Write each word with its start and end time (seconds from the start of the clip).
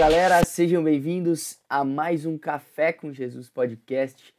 galera, 0.00 0.42
sejam 0.46 0.82
bem-vindos 0.82 1.58
a 1.68 1.84
mais 1.84 2.24
um 2.24 2.38
Café 2.38 2.90
com 2.90 3.12
Jesus 3.12 3.50
podcast. 3.50 4.34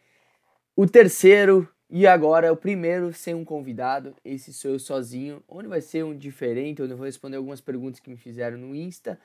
O 0.75 0.87
terceiro 0.87 1.69
e 1.87 2.07
agora 2.07 2.51
o 2.51 2.57
primeiro 2.57 3.13
sem 3.13 3.35
um 3.35 3.45
convidado. 3.45 4.15
Esse 4.25 4.51
sou 4.51 4.71
eu 4.71 4.79
sozinho, 4.79 5.43
onde 5.47 5.67
vai 5.67 5.79
ser 5.79 6.03
um 6.03 6.17
diferente, 6.17 6.81
onde 6.81 6.93
eu 6.93 6.97
vou 6.97 7.05
responder 7.05 7.37
algumas 7.37 7.61
perguntas 7.61 7.99
que 7.99 8.09
me 8.09 8.17
fizeram 8.17 8.57
no 8.57 8.75
Insta 8.75 9.19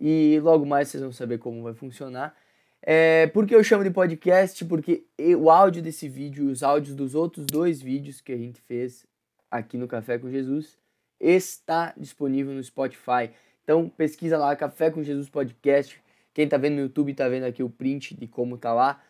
e 0.00 0.40
logo 0.42 0.64
mais 0.64 0.88
vocês 0.88 1.02
vão 1.02 1.12
saber 1.12 1.36
como 1.36 1.62
vai 1.62 1.74
funcionar. 1.74 2.34
É, 2.80 3.26
por 3.26 3.46
que 3.46 3.54
eu 3.54 3.62
chamo 3.62 3.84
de 3.84 3.90
podcast? 3.90 4.64
Porque 4.64 5.04
o 5.38 5.50
áudio 5.50 5.82
desse 5.82 6.08
vídeo 6.08 6.48
e 6.48 6.52
os 6.52 6.62
áudios 6.62 6.96
dos 6.96 7.14
outros 7.14 7.44
dois 7.44 7.82
vídeos 7.82 8.18
que 8.18 8.32
a 8.32 8.38
gente 8.38 8.62
fez 8.62 9.04
aqui 9.50 9.76
no 9.76 9.86
Café 9.86 10.18
com 10.18 10.30
Jesus 10.30 10.78
está 11.20 11.92
disponível 11.98 12.54
no 12.54 12.64
Spotify. 12.64 13.30
Então 13.64 13.88
pesquisa 13.88 14.36
lá 14.36 14.54
Café 14.56 14.90
com 14.90 15.02
Jesus 15.02 15.28
Podcast. 15.28 16.00
Quem 16.34 16.48
tá 16.48 16.56
vendo 16.56 16.74
no 16.74 16.80
YouTube 16.82 17.14
tá 17.14 17.28
vendo 17.28 17.44
aqui 17.44 17.62
o 17.62 17.70
print 17.70 18.16
de 18.16 18.26
como 18.26 18.58
tá 18.58 18.72
lá. 18.72 19.02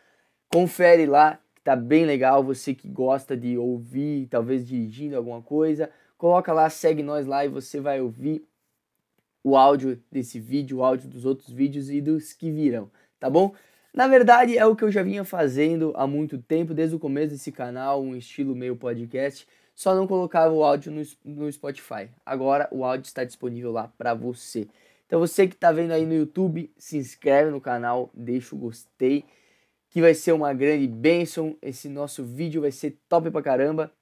Confere 0.49 1.07
lá, 1.07 1.39
que 1.55 1.63
tá 1.63 1.75
bem 1.75 2.05
legal. 2.05 2.43
Você 2.43 2.75
que 2.75 2.89
gosta 2.89 3.37
de 3.37 3.57
ouvir, 3.57 4.27
talvez 4.27 4.67
dirigindo 4.67 5.17
alguma 5.17 5.41
coisa, 5.41 5.91
coloca 6.19 6.53
lá, 6.53 6.69
segue 6.69 7.03
nós 7.03 7.27
lá 7.27 7.45
e 7.45 7.49
você 7.49 7.81
vai 7.81 8.01
ouvir 8.01 8.45
o 9.45 9.57
áudio 9.57 10.01
desse 10.11 10.39
vídeo, 10.39 10.79
o 10.79 10.85
áudio 10.85 11.09
dos 11.09 11.25
outros 11.25 11.51
vídeos 11.51 11.91
e 11.91 12.01
dos 12.01 12.33
que 12.33 12.51
virão, 12.51 12.91
tá 13.19 13.29
bom? 13.29 13.53
Na 13.93 14.07
verdade, 14.07 14.57
é 14.57 14.65
o 14.65 14.77
que 14.77 14.85
eu 14.85 14.91
já 14.91 15.03
vinha 15.03 15.25
fazendo 15.25 15.93
há 15.97 16.07
muito 16.07 16.39
tempo, 16.39 16.73
desde 16.73 16.95
o 16.95 16.99
começo 16.99 17.33
desse 17.33 17.51
canal, 17.51 18.03
um 18.03 18.17
estilo 18.17 18.55
meio 18.55 18.77
podcast 18.77 19.47
só 19.75 19.95
não 19.95 20.07
colocava 20.07 20.53
o 20.53 20.63
áudio 20.63 20.93
no, 20.93 21.03
no 21.25 21.53
Spotify. 21.53 22.09
Agora 22.25 22.69
o 22.71 22.85
áudio 22.85 23.07
está 23.07 23.25
disponível 23.25 23.73
lá 23.73 23.89
para 23.97 24.15
você. 24.15 24.69
Então 25.07 25.21
você 25.21 25.47
que 25.47 25.55
está 25.55 25.73
vendo 25.73 25.93
aí 25.93 26.07
no 26.07 26.15
YouTube, 26.15 26.73
se 26.77 26.97
inscreve 26.97 27.51
no 27.51 27.61
canal, 27.61 28.11
deixa 28.15 28.55
o 28.55 28.59
gostei, 28.59 29.25
que 29.91 30.01
vai 30.01 30.15
ser 30.15 30.33
uma 30.33 30.55
grande 30.55 30.87
bênção. 30.87 31.57
Esse 31.61 31.89
nosso 31.89 32.25
vídeo 32.25 32.63
vai 32.63 32.73
ser 32.73 32.99
top 33.09 33.31
pra 33.31 33.43
caramba. 33.43 33.93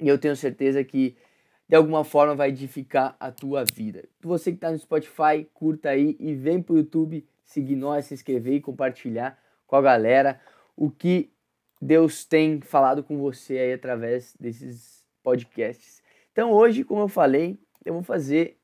E 0.00 0.08
eu 0.08 0.18
tenho 0.18 0.34
certeza 0.34 0.82
que 0.82 1.16
de 1.68 1.76
alguma 1.76 2.04
forma 2.04 2.34
vai 2.34 2.48
edificar 2.48 3.16
a 3.20 3.30
tua 3.30 3.64
vida. 3.64 4.08
Você 4.22 4.50
que 4.50 4.56
está 4.56 4.72
no 4.72 4.78
Spotify, 4.78 5.46
curta 5.52 5.90
aí 5.90 6.16
e 6.18 6.34
vem 6.34 6.60
pro 6.60 6.76
YouTube 6.76 7.24
seguir 7.44 7.76
nós, 7.76 8.06
se 8.06 8.14
inscrever 8.14 8.54
e 8.54 8.60
compartilhar 8.60 9.38
com 9.66 9.76
a 9.76 9.82
galera 9.82 10.40
o 10.76 10.90
que 10.90 11.30
Deus 11.80 12.24
tem 12.24 12.60
falado 12.60 13.02
com 13.02 13.18
você 13.18 13.58
aí 13.58 13.72
através 13.72 14.34
desses 14.38 15.04
podcasts. 15.22 16.02
Então 16.32 16.52
hoje, 16.52 16.84
como 16.84 17.02
eu 17.02 17.08
falei, 17.08 17.58
eu 17.84 17.94
vou 17.94 18.02
fazer 18.02 18.58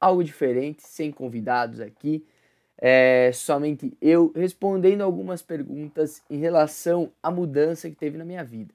algo 0.00 0.22
diferente, 0.22 0.82
sem 0.86 1.10
convidados 1.10 1.80
aqui, 1.80 2.24
é, 2.76 3.32
somente 3.32 3.96
eu 4.00 4.32
respondendo 4.36 5.02
algumas 5.02 5.42
perguntas 5.42 6.22
em 6.30 6.38
relação 6.38 7.12
à 7.22 7.30
mudança 7.30 7.90
que 7.90 7.96
teve 7.96 8.16
na 8.16 8.24
minha 8.24 8.44
vida. 8.44 8.72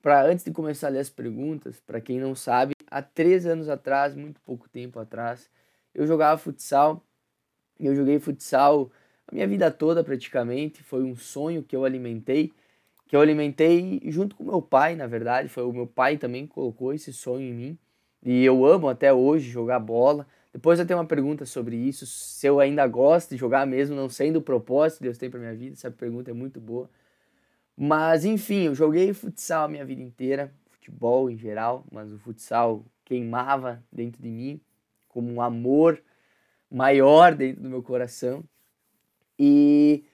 Para 0.00 0.22
antes 0.24 0.44
de 0.44 0.50
começar 0.50 0.88
a 0.88 0.90
ler 0.90 1.00
as 1.00 1.10
perguntas, 1.10 1.80
para 1.80 2.00
quem 2.00 2.18
não 2.18 2.34
sabe, 2.34 2.74
há 2.90 3.02
três 3.02 3.46
anos 3.46 3.68
atrás, 3.68 4.14
muito 4.14 4.40
pouco 4.42 4.68
tempo 4.68 4.98
atrás, 4.98 5.50
eu 5.94 6.06
jogava 6.06 6.38
futsal. 6.38 7.02
Eu 7.78 7.94
joguei 7.94 8.18
futsal 8.18 8.90
a 9.26 9.34
minha 9.34 9.46
vida 9.46 9.70
toda 9.70 10.04
praticamente. 10.04 10.82
Foi 10.82 11.02
um 11.02 11.16
sonho 11.16 11.62
que 11.62 11.74
eu 11.74 11.84
alimentei 11.84 12.52
que 13.14 13.16
eu 13.16 13.20
alimentei 13.20 14.00
junto 14.06 14.34
com 14.34 14.42
meu 14.42 14.60
pai, 14.60 14.96
na 14.96 15.06
verdade. 15.06 15.48
Foi 15.48 15.62
o 15.62 15.72
meu 15.72 15.86
pai 15.86 16.18
também 16.18 16.48
que 16.48 16.52
colocou 16.52 16.92
esse 16.92 17.12
sonho 17.12 17.46
em 17.46 17.54
mim. 17.54 17.78
E 18.24 18.44
eu 18.44 18.66
amo 18.66 18.88
até 18.88 19.12
hoje 19.12 19.48
jogar 19.48 19.78
bola. 19.78 20.26
Depois 20.52 20.80
eu 20.80 20.84
tenho 20.84 20.98
uma 20.98 21.06
pergunta 21.06 21.46
sobre 21.46 21.76
isso, 21.76 22.06
se 22.06 22.44
eu 22.44 22.58
ainda 22.58 22.84
gosto 22.88 23.30
de 23.30 23.36
jogar 23.36 23.68
mesmo, 23.68 23.94
não 23.94 24.08
sendo 24.08 24.40
o 24.40 24.42
propósito 24.42 24.98
que 24.98 25.04
Deus 25.04 25.16
tem 25.16 25.30
para 25.30 25.38
minha 25.38 25.54
vida. 25.54 25.74
Essa 25.74 25.92
pergunta 25.92 26.32
é 26.32 26.34
muito 26.34 26.60
boa. 26.60 26.90
Mas 27.76 28.24
enfim, 28.24 28.64
eu 28.64 28.74
joguei 28.74 29.14
futsal 29.14 29.66
a 29.66 29.68
minha 29.68 29.84
vida 29.84 30.02
inteira, 30.02 30.52
futebol 30.68 31.30
em 31.30 31.38
geral, 31.38 31.84
mas 31.92 32.12
o 32.12 32.18
futsal 32.18 32.84
queimava 33.04 33.80
dentro 33.92 34.20
de 34.20 34.28
mim 34.28 34.60
como 35.06 35.32
um 35.32 35.40
amor 35.40 36.02
maior 36.68 37.32
dentro 37.32 37.62
do 37.62 37.70
meu 37.70 37.80
coração. 37.80 38.42
E 39.38 40.04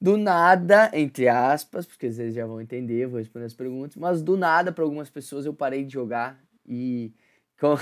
do 0.00 0.16
nada, 0.16 0.90
entre 0.92 1.28
aspas, 1.28 1.86
porque 1.86 2.08
vezes 2.08 2.34
já 2.34 2.46
vão 2.46 2.60
entender, 2.60 3.06
vou 3.06 3.18
responder 3.18 3.46
as 3.46 3.54
perguntas, 3.54 3.96
mas 3.96 4.22
do 4.22 4.36
nada, 4.36 4.70
para 4.70 4.84
algumas 4.84 5.08
pessoas, 5.08 5.46
eu 5.46 5.54
parei 5.54 5.84
de 5.84 5.92
jogar 5.94 6.38
e 6.66 7.12
com, 7.58 7.76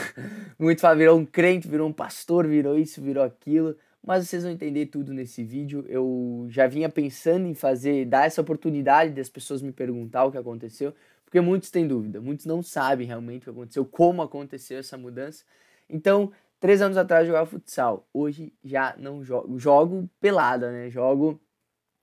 muito 0.59 0.81
fala, 0.81 0.97
virou 0.97 1.19
um 1.19 1.27
crente, 1.27 1.67
virou 1.67 1.89
um 1.89 1.93
pastor, 1.93 2.47
virou 2.47 2.79
isso, 2.79 3.03
virou 3.03 3.25
aquilo, 3.25 3.77
mas 4.07 4.27
vocês 4.27 4.45
vão 4.45 4.53
entender 4.53 4.87
tudo 4.87 5.13
nesse 5.13 5.43
vídeo. 5.43 5.85
Eu 5.89 6.47
já 6.49 6.67
vinha 6.67 6.89
pensando 6.89 7.47
em 7.47 7.55
fazer, 7.55 8.05
dar 8.05 8.27
essa 8.27 8.41
oportunidade 8.41 9.13
das 9.13 9.29
pessoas 9.29 9.63
me 9.63 9.73
perguntar 9.73 10.25
o 10.25 10.31
que 10.31 10.39
aconteceu, 10.39 10.95
porque 11.25 11.41
muitos 11.41 11.71
têm 11.71 11.89
dúvida, 11.89 12.21
muitos 12.21 12.47
não 12.47 12.63
sabem 12.63 13.07
realmente 13.07 13.43
o 13.43 13.45
que 13.45 13.51
aconteceu, 13.51 13.85
como 13.85 14.23
aconteceu 14.23 14.79
essa 14.79 14.97
mudança. 14.97 15.45
Então, 15.91 16.31
três 16.61 16.81
anos 16.81 16.97
atrás 16.97 17.23
eu 17.23 17.29
jogava 17.29 17.51
futsal, 17.51 18.07
hoje 18.15 18.53
já 18.63 18.95
não 18.97 19.25
jogo, 19.25 19.59
jogo 19.59 20.09
pelada, 20.21 20.71
né? 20.71 20.89
Jogo 20.91 21.41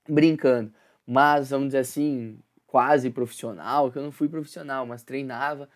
brincando. 0.08 0.74
Mas, 1.06 1.50
vamos 1.50 1.68
dizer 1.68 1.80
assim, 1.80 2.40
quase 2.68 3.10
profissional, 3.10 3.92
que 3.92 3.98
eu 3.98 4.04
não 4.04 4.12
fui 4.12 4.30
profissional, 4.30 4.86
mas 4.86 5.04
treinava 5.04 5.68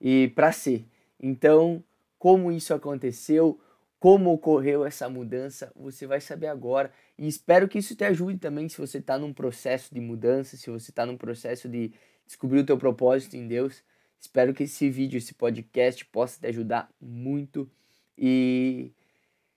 e 0.00 0.28
para 0.28 0.52
ser. 0.52 0.86
Então, 1.20 1.82
como 2.18 2.50
isso 2.50 2.72
aconteceu, 2.72 3.60
como 3.98 4.32
ocorreu 4.32 4.84
essa 4.84 5.08
mudança, 5.08 5.72
você 5.74 6.06
vai 6.06 6.20
saber 6.20 6.46
agora. 6.46 6.92
E 7.18 7.26
espero 7.26 7.68
que 7.68 7.78
isso 7.78 7.96
te 7.96 8.04
ajude 8.04 8.38
também 8.38 8.68
se 8.68 8.78
você 8.78 8.98
está 8.98 9.18
num 9.18 9.32
processo 9.32 9.92
de 9.92 10.00
mudança, 10.00 10.56
se 10.56 10.70
você 10.70 10.90
está 10.90 11.04
num 11.04 11.16
processo 11.16 11.68
de 11.68 11.92
descobrir 12.26 12.60
o 12.60 12.66
teu 12.66 12.78
propósito 12.78 13.36
em 13.36 13.46
Deus. 13.46 13.82
Espero 14.20 14.54
que 14.54 14.64
esse 14.64 14.88
vídeo, 14.88 15.18
esse 15.18 15.34
podcast 15.34 16.04
possa 16.06 16.40
te 16.40 16.46
ajudar 16.46 16.90
muito 17.00 17.70
e, 18.16 18.92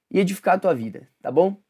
e 0.09 0.20
edificar 0.20 0.56
a 0.56 0.59
tua 0.59 0.74
vida, 0.74 1.08
tá 1.22 1.32
bom? 1.32 1.62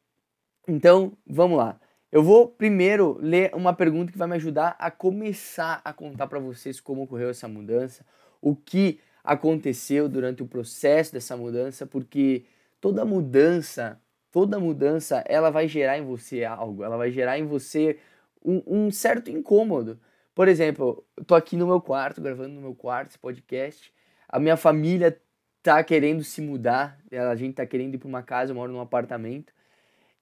Então, 0.66 1.16
vamos 1.26 1.58
lá. 1.58 1.81
Eu 2.12 2.22
vou 2.22 2.46
primeiro 2.46 3.18
ler 3.22 3.50
uma 3.54 3.72
pergunta 3.72 4.12
que 4.12 4.18
vai 4.18 4.28
me 4.28 4.34
ajudar 4.34 4.76
a 4.78 4.90
começar 4.90 5.80
a 5.82 5.94
contar 5.94 6.26
para 6.26 6.38
vocês 6.38 6.78
como 6.78 7.04
ocorreu 7.04 7.30
essa 7.30 7.48
mudança, 7.48 8.04
o 8.38 8.54
que 8.54 9.00
aconteceu 9.24 10.10
durante 10.10 10.42
o 10.42 10.46
processo 10.46 11.10
dessa 11.10 11.38
mudança, 11.38 11.86
porque 11.86 12.44
toda 12.82 13.02
mudança, 13.06 13.98
toda 14.30 14.60
mudança, 14.60 15.24
ela 15.26 15.48
vai 15.48 15.66
gerar 15.66 15.96
em 15.96 16.04
você 16.04 16.44
algo, 16.44 16.84
ela 16.84 16.98
vai 16.98 17.10
gerar 17.10 17.38
em 17.38 17.46
você 17.46 17.98
um, 18.44 18.62
um 18.66 18.90
certo 18.90 19.30
incômodo. 19.30 19.98
Por 20.34 20.48
exemplo, 20.48 21.02
eu 21.16 21.24
tô 21.24 21.34
aqui 21.34 21.56
no 21.56 21.66
meu 21.66 21.80
quarto, 21.80 22.20
gravando 22.20 22.54
no 22.54 22.60
meu 22.60 22.74
quarto 22.74 23.08
esse 23.08 23.18
podcast, 23.18 23.90
a 24.28 24.38
minha 24.38 24.58
família 24.58 25.18
tá 25.62 25.82
querendo 25.82 26.22
se 26.22 26.42
mudar, 26.42 26.98
a 27.10 27.34
gente 27.36 27.54
tá 27.54 27.64
querendo 27.64 27.94
ir 27.94 27.98
para 27.98 28.08
uma 28.08 28.22
casa, 28.22 28.52
eu 28.52 28.56
moro 28.56 28.70
num 28.70 28.80
apartamento, 28.80 29.50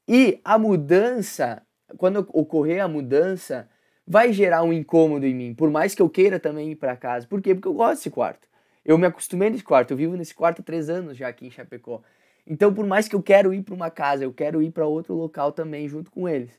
e 0.06 0.40
a 0.44 0.56
mudança 0.56 1.66
quando 1.96 2.26
ocorrer 2.32 2.82
a 2.82 2.88
mudança, 2.88 3.68
vai 4.06 4.32
gerar 4.32 4.62
um 4.62 4.72
incômodo 4.72 5.26
em 5.26 5.34
mim, 5.34 5.54
por 5.54 5.70
mais 5.70 5.94
que 5.94 6.02
eu 6.02 6.08
queira 6.08 6.40
também 6.40 6.72
ir 6.72 6.76
para 6.76 6.96
casa. 6.96 7.26
Por 7.26 7.40
quê? 7.40 7.54
Porque 7.54 7.68
eu 7.68 7.74
gosto 7.74 7.96
desse 7.98 8.10
quarto. 8.10 8.48
Eu 8.84 8.98
me 8.98 9.06
acostumei 9.06 9.50
nesse 9.50 9.62
quarto, 9.62 9.92
eu 9.92 9.96
vivo 9.96 10.16
nesse 10.16 10.34
quarto 10.34 10.60
há 10.60 10.64
três 10.64 10.88
anos 10.88 11.16
já 11.16 11.28
aqui 11.28 11.46
em 11.46 11.50
Chapecó. 11.50 12.02
Então, 12.46 12.72
por 12.72 12.86
mais 12.86 13.06
que 13.06 13.14
eu 13.14 13.22
quero 13.22 13.54
ir 13.54 13.62
para 13.62 13.74
uma 13.74 13.90
casa, 13.90 14.24
eu 14.24 14.32
quero 14.32 14.62
ir 14.62 14.70
para 14.70 14.86
outro 14.86 15.14
local 15.14 15.52
também 15.52 15.88
junto 15.88 16.10
com 16.10 16.28
eles. 16.28 16.58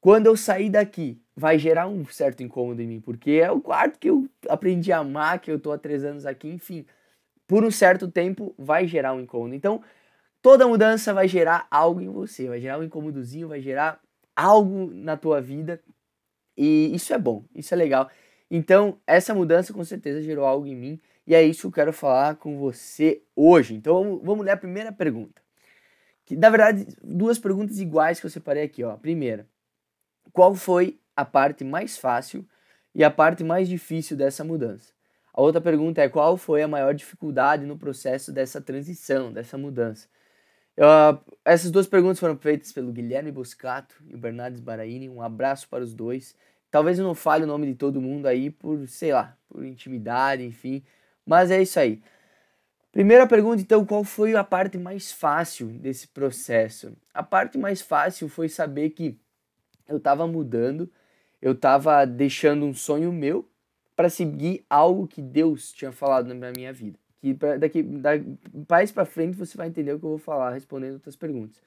Quando 0.00 0.26
eu 0.26 0.36
sair 0.36 0.68
daqui, 0.68 1.22
vai 1.36 1.58
gerar 1.58 1.86
um 1.86 2.04
certo 2.06 2.42
incômodo 2.42 2.82
em 2.82 2.86
mim, 2.86 3.00
porque 3.00 3.32
é 3.32 3.50
o 3.50 3.60
quarto 3.60 3.98
que 3.98 4.10
eu 4.10 4.28
aprendi 4.48 4.92
a 4.92 4.98
amar, 4.98 5.38
que 5.38 5.50
eu 5.50 5.58
tô 5.58 5.72
há 5.72 5.78
três 5.78 6.04
anos 6.04 6.26
aqui, 6.26 6.48
enfim. 6.48 6.84
Por 7.46 7.64
um 7.64 7.70
certo 7.70 8.10
tempo, 8.10 8.54
vai 8.58 8.86
gerar 8.86 9.14
um 9.14 9.20
incômodo. 9.20 9.54
Então, 9.54 9.82
toda 10.42 10.66
mudança 10.66 11.14
vai 11.14 11.28
gerar 11.28 11.66
algo 11.70 12.00
em 12.00 12.08
você, 12.08 12.48
vai 12.48 12.60
gerar 12.60 12.78
um 12.78 12.82
incômodozinho, 12.82 13.48
vai 13.48 13.60
gerar 13.60 14.00
algo 14.34 14.90
na 14.92 15.16
tua 15.16 15.40
vida 15.40 15.80
e 16.56 16.94
isso 16.94 17.12
é 17.12 17.18
bom, 17.18 17.44
isso 17.54 17.74
é 17.74 17.76
legal. 17.76 18.10
Então, 18.50 18.98
essa 19.06 19.34
mudança 19.34 19.72
com 19.72 19.84
certeza 19.84 20.22
gerou 20.22 20.44
algo 20.44 20.66
em 20.66 20.76
mim 20.76 21.00
e 21.26 21.34
é 21.34 21.42
isso 21.42 21.62
que 21.62 21.66
eu 21.66 21.72
quero 21.72 21.92
falar 21.92 22.36
com 22.36 22.58
você 22.58 23.22
hoje. 23.34 23.74
Então, 23.74 24.20
vamos 24.22 24.44
ler 24.44 24.52
a 24.52 24.56
primeira 24.56 24.92
pergunta. 24.92 25.42
Que, 26.24 26.36
na 26.36 26.50
verdade, 26.50 26.86
duas 27.02 27.38
perguntas 27.38 27.78
iguais 27.78 28.20
que 28.20 28.26
eu 28.26 28.30
separei 28.30 28.62
aqui, 28.62 28.82
ó. 28.82 28.96
Primeira, 28.96 29.46
qual 30.32 30.54
foi 30.54 30.98
a 31.16 31.24
parte 31.24 31.64
mais 31.64 31.98
fácil 31.98 32.46
e 32.94 33.04
a 33.04 33.10
parte 33.10 33.44
mais 33.44 33.68
difícil 33.68 34.16
dessa 34.16 34.44
mudança? 34.44 34.92
A 35.32 35.42
outra 35.42 35.60
pergunta 35.60 36.00
é 36.00 36.08
qual 36.08 36.36
foi 36.36 36.62
a 36.62 36.68
maior 36.68 36.94
dificuldade 36.94 37.66
no 37.66 37.76
processo 37.76 38.32
dessa 38.32 38.60
transição, 38.60 39.32
dessa 39.32 39.58
mudança? 39.58 40.08
Uh, 40.76 41.18
essas 41.44 41.70
duas 41.70 41.86
perguntas 41.86 42.18
foram 42.18 42.36
feitas 42.36 42.72
pelo 42.72 42.92
Guilherme 42.92 43.30
Boscato 43.30 43.94
e 44.08 44.14
o 44.14 44.18
Bernardes 44.18 44.60
Baraini. 44.60 45.08
Um 45.08 45.22
abraço 45.22 45.68
para 45.68 45.84
os 45.84 45.94
dois. 45.94 46.36
Talvez 46.70 46.98
eu 46.98 47.04
não 47.04 47.14
fale 47.14 47.44
o 47.44 47.46
nome 47.46 47.66
de 47.66 47.74
todo 47.74 48.00
mundo 48.00 48.26
aí 48.26 48.50
por, 48.50 48.88
sei 48.88 49.12
lá, 49.12 49.36
por 49.48 49.64
intimidade, 49.64 50.42
enfim. 50.42 50.82
Mas 51.24 51.50
é 51.50 51.62
isso 51.62 51.78
aí. 51.78 52.02
Primeira 52.90 53.26
pergunta, 53.26 53.60
então, 53.60 53.84
qual 53.84 54.04
foi 54.04 54.34
a 54.36 54.44
parte 54.44 54.78
mais 54.78 55.10
fácil 55.10 55.66
desse 55.66 56.08
processo? 56.08 56.96
A 57.12 57.22
parte 57.22 57.58
mais 57.58 57.80
fácil 57.80 58.28
foi 58.28 58.48
saber 58.48 58.90
que 58.90 59.18
eu 59.88 59.96
estava 59.96 60.26
mudando, 60.26 60.90
eu 61.42 61.52
estava 61.52 62.04
deixando 62.04 62.64
um 62.64 62.74
sonho 62.74 63.12
meu 63.12 63.48
para 63.96 64.08
seguir 64.08 64.64
algo 64.68 65.06
que 65.06 65.20
Deus 65.20 65.72
tinha 65.72 65.92
falado 65.92 66.32
na 66.34 66.50
minha 66.52 66.72
vida. 66.72 66.98
Que 67.24 67.32
pra, 67.32 67.56
daqui 67.56 67.82
da, 67.82 68.10
mais 68.68 68.92
para 68.92 69.06
frente 69.06 69.34
você 69.34 69.56
vai 69.56 69.68
entender 69.68 69.94
o 69.94 69.98
que 69.98 70.04
eu 70.04 70.10
vou 70.10 70.18
falar 70.18 70.50
respondendo 70.50 70.92
outras 70.92 71.16
perguntas. 71.16 71.58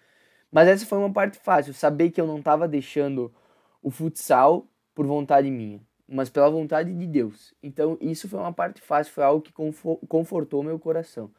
Mas 0.52 0.68
essa 0.68 0.86
foi 0.86 1.00
uma 1.00 1.12
parte 1.12 1.40
fácil, 1.40 1.74
saber 1.74 2.12
que 2.12 2.22
eu 2.22 2.28
não 2.28 2.38
estava 2.38 2.68
deixando 2.68 3.34
o 3.82 3.90
futsal 3.90 4.68
por 4.94 5.08
vontade 5.08 5.50
minha, 5.50 5.82
mas 6.08 6.30
pela 6.30 6.48
vontade 6.48 6.94
de 6.94 7.08
Deus. 7.08 7.56
Então 7.64 7.98
isso 8.00 8.30
foi 8.30 8.40
uma 8.40 8.54
parte 8.54 8.82
fácil, 8.82 9.12
foi 9.12 9.24
algo 9.24 9.42
que 9.42 9.52
confortou 10.08 10.62
meu 10.62 10.78
coração. 10.78 11.32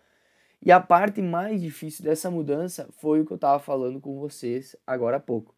E 0.60 0.72
a 0.72 0.80
parte 0.80 1.22
mais 1.22 1.62
difícil 1.62 2.02
dessa 2.02 2.28
mudança 2.28 2.88
foi 2.98 3.20
o 3.20 3.24
que 3.24 3.32
eu 3.32 3.36
estava 3.36 3.60
falando 3.60 4.00
com 4.00 4.18
vocês 4.18 4.74
agora 4.84 5.18
há 5.18 5.20
pouco. 5.20 5.54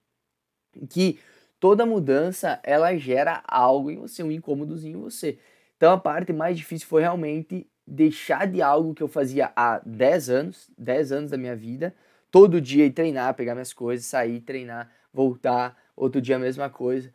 Que 0.90 1.18
toda 1.58 1.86
mudança 1.86 2.60
ela 2.62 2.94
gera 2.98 3.42
algo 3.48 3.90
em 3.90 3.96
você, 3.96 4.22
um 4.22 4.30
incômodozinho 4.30 4.98
em 4.98 5.00
você. 5.00 5.38
Então 5.78 5.94
a 5.94 5.98
parte 5.98 6.30
mais 6.30 6.58
difícil 6.58 6.86
foi 6.86 7.00
realmente 7.00 7.66
deixar 7.90 8.46
de 8.46 8.62
algo 8.62 8.94
que 8.94 9.02
eu 9.02 9.08
fazia 9.08 9.52
há 9.56 9.80
10 9.84 10.30
anos, 10.30 10.70
10 10.78 11.10
anos 11.12 11.30
da 11.32 11.36
minha 11.36 11.56
vida, 11.56 11.92
todo 12.30 12.60
dia 12.60 12.86
ir 12.86 12.92
treinar, 12.92 13.34
pegar 13.34 13.54
minhas 13.54 13.72
coisas, 13.72 14.06
sair, 14.06 14.40
treinar, 14.40 14.90
voltar, 15.12 15.76
outro 15.96 16.20
dia 16.20 16.36
a 16.36 16.38
mesma 16.38 16.70
coisa. 16.70 17.12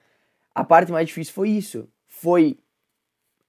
A 0.54 0.64
parte 0.64 0.92
mais 0.92 1.08
difícil 1.08 1.34
foi 1.34 1.50
isso, 1.50 1.90
foi 2.08 2.60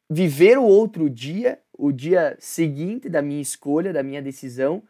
viver 0.08 0.56
o 0.56 0.64
outro 0.64 1.10
dia, 1.10 1.60
o 1.72 1.90
dia 1.90 2.36
seguinte 2.38 3.08
da 3.08 3.20
minha 3.20 3.42
escolha, 3.42 3.92
da 3.92 4.04
minha 4.04 4.22
decisão, 4.22 4.82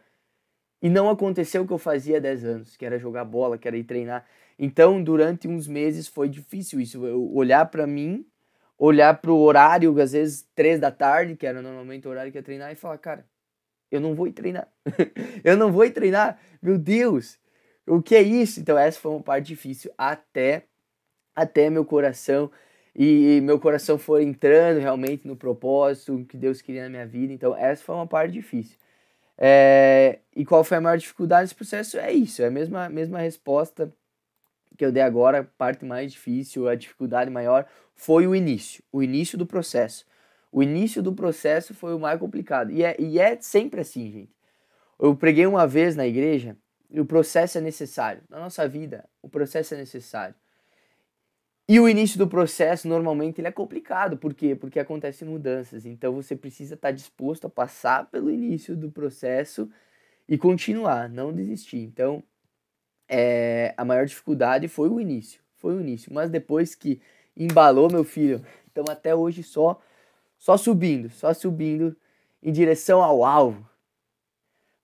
e 0.82 0.90
não 0.90 1.08
aconteceu 1.08 1.62
o 1.62 1.66
que 1.66 1.72
eu 1.72 1.78
fazia 1.78 2.18
há 2.18 2.20
10 2.20 2.44
anos, 2.44 2.76
que 2.76 2.84
era 2.84 2.98
jogar 2.98 3.24
bola, 3.24 3.56
que 3.56 3.66
era 3.66 3.78
ir 3.78 3.84
treinar. 3.84 4.26
Então, 4.58 5.02
durante 5.02 5.48
uns 5.48 5.66
meses 5.66 6.06
foi 6.06 6.28
difícil 6.28 6.80
isso, 6.80 7.06
eu 7.06 7.34
olhar 7.34 7.64
para 7.66 7.86
mim 7.86 8.26
olhar 8.78 9.14
para 9.20 9.31
o 9.32 9.40
horário, 9.40 10.00
às 10.00 10.12
vezes 10.12 10.46
três 10.55 10.78
da 10.78 10.90
tarde, 10.90 11.37
que 11.37 11.46
era 11.46 11.62
normalmente 11.62 12.06
o 12.06 12.11
horário 12.11 12.31
que 12.31 12.38
ia 12.38 12.43
treinar, 12.43 12.73
e 12.73 12.76
falar, 12.76 12.99
cara, 12.99 13.26
eu 13.90 14.00
não 14.00 14.14
vou 14.14 14.26
ir 14.26 14.32
treinar. 14.32 14.69
eu 15.44 15.56
não 15.56 15.73
vou 15.73 15.84
ir 15.84 15.93
treinar. 15.93 16.38
Meu 16.61 16.78
Deus, 16.78 17.38
o 17.87 18.02
que 18.02 18.14
é 18.14 18.23
isso? 18.23 18.61
Então 18.61 18.76
essa 18.76 18.99
foi 18.99 19.12
uma 19.12 19.23
parte 19.23 19.46
difícil 19.46 19.93
até 19.96 20.64
até 21.34 21.69
meu 21.69 21.84
coração 21.84 22.50
e 22.94 23.40
meu 23.43 23.61
coração 23.61 23.99
foi 23.99 24.25
entrando 24.25 24.81
realmente 24.81 25.29
no 25.29 25.37
propósito 25.37 26.25
que 26.26 26.37
Deus 26.37 26.62
queria 26.62 26.84
na 26.84 26.88
minha 26.88 27.06
vida. 27.06 27.32
Então 27.32 27.55
essa 27.56 27.84
foi 27.84 27.94
uma 27.94 28.06
parte 28.06 28.32
difícil. 28.32 28.79
É, 29.38 30.20
e 30.34 30.44
qual 30.46 30.64
foi 30.64 30.79
a 30.79 30.81
maior 30.81 30.96
dificuldade 30.96 31.43
nesse 31.43 31.55
processo? 31.55 31.99
É 31.99 32.11
isso, 32.11 32.43
é 32.43 32.46
a 32.46 32.50
mesma, 32.50 32.88
mesma 32.88 33.19
resposta 33.19 33.93
que 34.76 34.84
eu 34.84 34.93
dei 34.93 35.02
agora, 35.02 35.50
parte 35.56 35.84
mais 35.84 36.12
difícil, 36.12 36.69
a 36.69 36.75
dificuldade 36.75 37.31
maior, 37.31 37.67
foi 37.94 38.26
o 38.26 38.34
início, 38.34 38.82
o 38.93 39.02
início 39.02 39.37
do 39.38 39.46
processo. 39.46 40.05
O 40.52 40.62
início 40.62 41.02
do 41.02 41.12
processo 41.12 41.75
foi 41.75 41.94
o 41.94 41.99
mais 41.99 42.19
complicado. 42.19 42.70
E 42.70 42.82
é, 42.82 42.96
e 42.99 43.19
é 43.19 43.37
sempre 43.40 43.81
assim, 43.81 44.11
gente. 44.11 44.37
Eu 44.99 45.14
preguei 45.14 45.46
uma 45.46 45.67
vez 45.67 45.96
na 45.96 46.06
igreja 46.06 46.56
e 46.90 47.00
o 47.00 47.05
processo 47.05 47.58
é 47.58 47.61
necessário. 47.61 48.23
Na 48.28 48.38
nossa 48.38 48.67
vida, 48.67 49.05
o 49.20 49.28
processo 49.28 49.75
é 49.75 49.76
necessário. 49.76 50.34
E 51.69 51.81
o 51.81 51.88
início 51.88 52.17
do 52.17 52.29
processo, 52.29 52.87
normalmente, 52.87 53.40
ele 53.40 53.49
é 53.49 53.52
complicado. 53.52 54.17
Por 54.17 54.32
quê? 54.32 54.55
Porque 54.55 54.79
acontecem 54.79 55.26
mudanças. 55.26 55.84
Então, 55.84 56.14
você 56.14 56.37
precisa 56.37 56.75
estar 56.75 56.93
disposto 56.93 57.49
a 57.49 57.50
passar 57.50 58.06
pelo 58.06 58.31
início 58.31 58.76
do 58.76 58.90
processo 58.90 59.69
e 60.29 60.38
continuar, 60.38 61.08
não 61.08 61.32
desistir. 61.32 61.79
Então, 61.79 62.22
é, 63.08 63.75
a 63.76 63.85
maior 63.85 64.06
dificuldade 64.06 64.69
foi 64.69 64.88
o 64.88 65.00
início, 65.00 65.41
foi 65.56 65.75
o 65.75 65.81
início. 65.81 66.12
Mas 66.12 66.31
depois 66.31 66.75
que 66.75 67.00
embalou, 67.37 67.91
meu 67.91 68.05
filho, 68.05 68.44
então 68.70 68.85
até 68.88 69.14
hoje 69.14 69.43
só, 69.43 69.81
só 70.38 70.56
subindo, 70.56 71.11
só 71.11 71.32
subindo 71.32 71.97
em 72.43 72.53
direção 72.53 73.03
ao 73.03 73.25
alvo. 73.25 73.69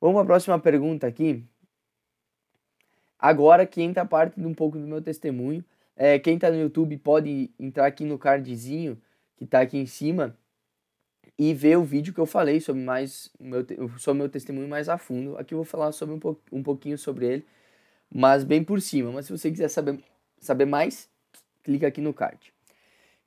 Vamos 0.00 0.14
para 0.14 0.22
a 0.22 0.26
próxima 0.26 0.58
pergunta 0.58 1.06
aqui. 1.06 1.44
Agora 3.18 3.64
que 3.64 3.80
entra 3.80 4.02
a 4.02 4.06
parte 4.06 4.40
de 4.40 4.46
um 4.46 4.54
pouco 4.54 4.78
do 4.78 4.86
meu 4.86 5.00
testemunho. 5.00 5.64
É, 5.94 6.18
quem 6.18 6.34
está 6.34 6.50
no 6.50 6.56
YouTube 6.56 6.96
pode 6.98 7.50
entrar 7.58 7.86
aqui 7.86 8.04
no 8.04 8.18
cardzinho 8.18 9.00
que 9.36 9.44
está 9.44 9.60
aqui 9.60 9.78
em 9.78 9.86
cima 9.86 10.36
e 11.38 11.54
ver 11.54 11.76
o 11.76 11.84
vídeo 11.84 12.12
que 12.12 12.18
eu 12.18 12.26
falei 12.26 12.60
sobre 12.60 12.82
mais 12.82 13.30
meu, 13.38 13.64
sobre 13.98 14.18
meu 14.18 14.28
testemunho 14.28 14.68
mais 14.68 14.88
a 14.88 14.98
fundo. 14.98 15.36
Aqui 15.36 15.54
eu 15.54 15.58
vou 15.58 15.64
falar 15.64 15.92
sobre 15.92 16.14
um, 16.14 16.18
po, 16.18 16.40
um 16.50 16.62
pouquinho 16.62 16.98
sobre 16.98 17.26
ele 17.26 17.46
mas 18.12 18.44
bem 18.44 18.62
por 18.62 18.80
cima. 18.80 19.10
Mas 19.10 19.26
se 19.26 19.32
você 19.32 19.50
quiser 19.50 19.68
saber, 19.68 19.98
saber 20.38 20.66
mais, 20.66 21.08
clica 21.62 21.86
aqui 21.86 22.00
no 22.00 22.12
card. 22.12 22.52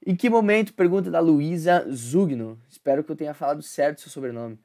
Em 0.06 0.16
que 0.16 0.30
momento, 0.30 0.74
pergunta 0.74 1.10
da 1.10 1.20
Luísa 1.20 1.86
Zugno, 1.92 2.60
espero 2.70 3.04
que 3.04 3.12
eu 3.12 3.16
tenha 3.16 3.34
falado 3.34 3.64
certo 3.64 4.02
seu 4.02 4.12
sobrenome. 4.12 4.60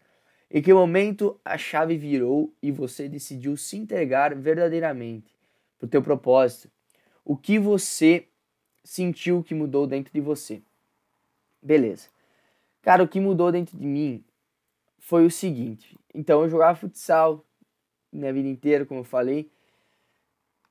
Em 0.51 0.61
que 0.61 0.75
momento 0.75 1.41
a 1.45 1.57
chave 1.57 1.97
virou 1.97 2.53
e 2.61 2.71
você 2.71 3.09
decidiu 3.09 3.57
se 3.57 3.77
entregar 3.77 4.35
verdadeiramente 4.35 5.33
para 5.79 5.87
o 5.87 5.89
teu 5.89 6.03
propósito? 6.03 6.71
O 7.25 7.37
que 7.37 7.59
você 7.59 8.27
sentiu 8.85 9.43
que 9.43 9.55
mudou 9.55 9.87
dentro 9.87 10.13
de 10.13 10.21
você? 10.21 10.61
Beleza. 11.63 12.09
Cara, 12.83 13.03
o 13.03 13.09
que 13.09 13.21
mudou 13.21 13.53
dentro 13.53 13.79
de 13.79 13.87
mim 13.87 14.25
foi 14.99 15.25
o 15.25 15.31
seguinte. 15.31 15.97
Então 16.15 16.43
eu 16.43 16.49
jogava 16.51 16.77
futsal 16.77 17.45
minha 18.13 18.33
vida 18.33 18.49
inteira, 18.49 18.85
como 18.85 19.01
eu 19.01 19.05
falei, 19.05 19.51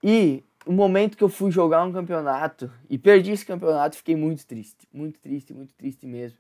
e 0.04 0.44
o 0.66 0.72
momento 0.72 1.18
que 1.18 1.24
eu 1.24 1.30
fui 1.30 1.52
jogar 1.52 1.84
um 1.84 1.92
campeonato 1.92 2.72
e 2.90 2.98
perdi 2.98 3.32
esse 3.32 3.46
campeonato, 3.46 3.98
fiquei 3.98 4.16
muito 4.16 4.46
triste, 4.46 4.88
muito 4.94 5.20
triste, 5.20 5.54
muito 5.54 5.74
triste 5.74 6.06
mesmo. 6.06 6.38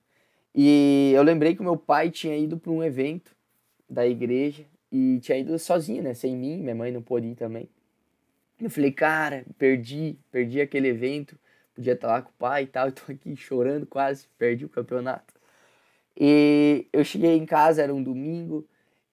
E 0.53 1.11
eu 1.15 1.23
lembrei 1.23 1.55
que 1.55 1.61
o 1.61 1.63
meu 1.63 1.77
pai 1.77 2.09
tinha 2.09 2.37
ido 2.37 2.57
para 2.57 2.71
um 2.71 2.83
evento 2.83 3.35
da 3.89 4.05
igreja 4.07 4.65
e 4.91 5.19
tinha 5.21 5.37
ido 5.37 5.57
sozinho, 5.57 6.03
né, 6.03 6.13
sem 6.13 6.35
mim, 6.35 6.57
minha 6.57 6.75
mãe 6.75 6.91
não 6.91 7.01
pôde 7.01 7.27
ir 7.27 7.35
também. 7.35 7.69
Eu 8.59 8.69
falei, 8.69 8.91
cara, 8.91 9.45
perdi, 9.57 10.17
perdi 10.31 10.59
aquele 10.59 10.89
evento, 10.89 11.37
podia 11.73 11.93
estar 11.93 12.07
lá 12.07 12.21
com 12.21 12.29
o 12.29 12.33
pai 12.33 12.63
e 12.63 12.67
tal, 12.67 12.91
tô 12.91 13.11
aqui 13.11 13.35
chorando 13.35 13.85
quase, 13.85 14.27
perdi 14.37 14.65
o 14.65 14.69
campeonato. 14.69 15.33
E 16.19 16.87
eu 16.91 17.03
cheguei 17.03 17.37
em 17.37 17.45
casa, 17.45 17.81
era 17.81 17.93
um 17.93 18.03
domingo, 18.03 18.67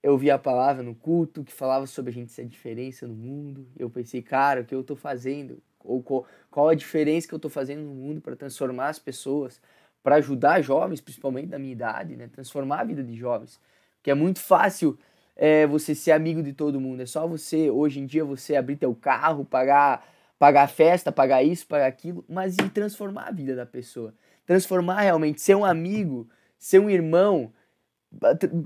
eu 0.06 0.16
vi 0.16 0.30
a 0.30 0.38
palavra 0.38 0.84
no 0.84 0.94
culto 0.94 1.42
que 1.42 1.52
falava 1.52 1.84
sobre 1.84 2.10
a 2.10 2.14
gente 2.14 2.30
ser 2.30 2.42
a 2.42 2.44
diferença 2.44 3.08
no 3.08 3.14
mundo. 3.14 3.66
Eu 3.76 3.90
pensei, 3.90 4.22
cara, 4.22 4.60
o 4.60 4.64
que 4.64 4.72
eu 4.72 4.82
estou 4.82 4.96
fazendo? 4.96 5.60
Ou 5.82 6.00
qual, 6.00 6.24
qual, 6.48 6.68
a 6.68 6.76
diferença 6.76 7.26
que 7.26 7.34
eu 7.34 7.38
estou 7.38 7.50
fazendo 7.50 7.82
no 7.82 7.92
mundo 7.92 8.20
para 8.20 8.36
transformar 8.36 8.90
as 8.90 9.00
pessoas, 9.00 9.60
para 10.04 10.14
ajudar 10.14 10.62
jovens, 10.62 11.00
principalmente 11.00 11.48
da 11.48 11.58
minha 11.58 11.72
idade, 11.72 12.14
né? 12.14 12.28
Transformar 12.28 12.82
a 12.82 12.84
vida 12.84 13.02
de 13.02 13.16
jovens. 13.16 13.60
Porque 13.96 14.08
é 14.08 14.14
muito 14.14 14.38
fácil 14.38 14.96
é, 15.34 15.66
você 15.66 15.92
ser 15.92 16.12
amigo 16.12 16.40
de 16.40 16.52
todo 16.52 16.80
mundo. 16.80 17.02
É 17.02 17.06
só 17.06 17.26
você, 17.26 17.68
hoje 17.68 17.98
em 17.98 18.06
dia, 18.06 18.24
você 18.24 18.54
abrir 18.54 18.76
teu 18.76 18.94
carro, 18.94 19.44
pagar, 19.44 20.06
pagar 20.38 20.68
festa, 20.68 21.10
pagar 21.10 21.42
isso, 21.42 21.66
pagar 21.66 21.86
aquilo, 21.88 22.24
mas 22.28 22.54
e 22.54 22.70
transformar 22.70 23.24
a 23.26 23.32
vida 23.32 23.56
da 23.56 23.66
pessoa. 23.66 24.14
Transformar 24.46 25.00
realmente, 25.00 25.40
ser 25.40 25.56
um 25.56 25.64
amigo, 25.64 26.28
ser 26.56 26.78
um 26.78 26.88
irmão, 26.88 27.52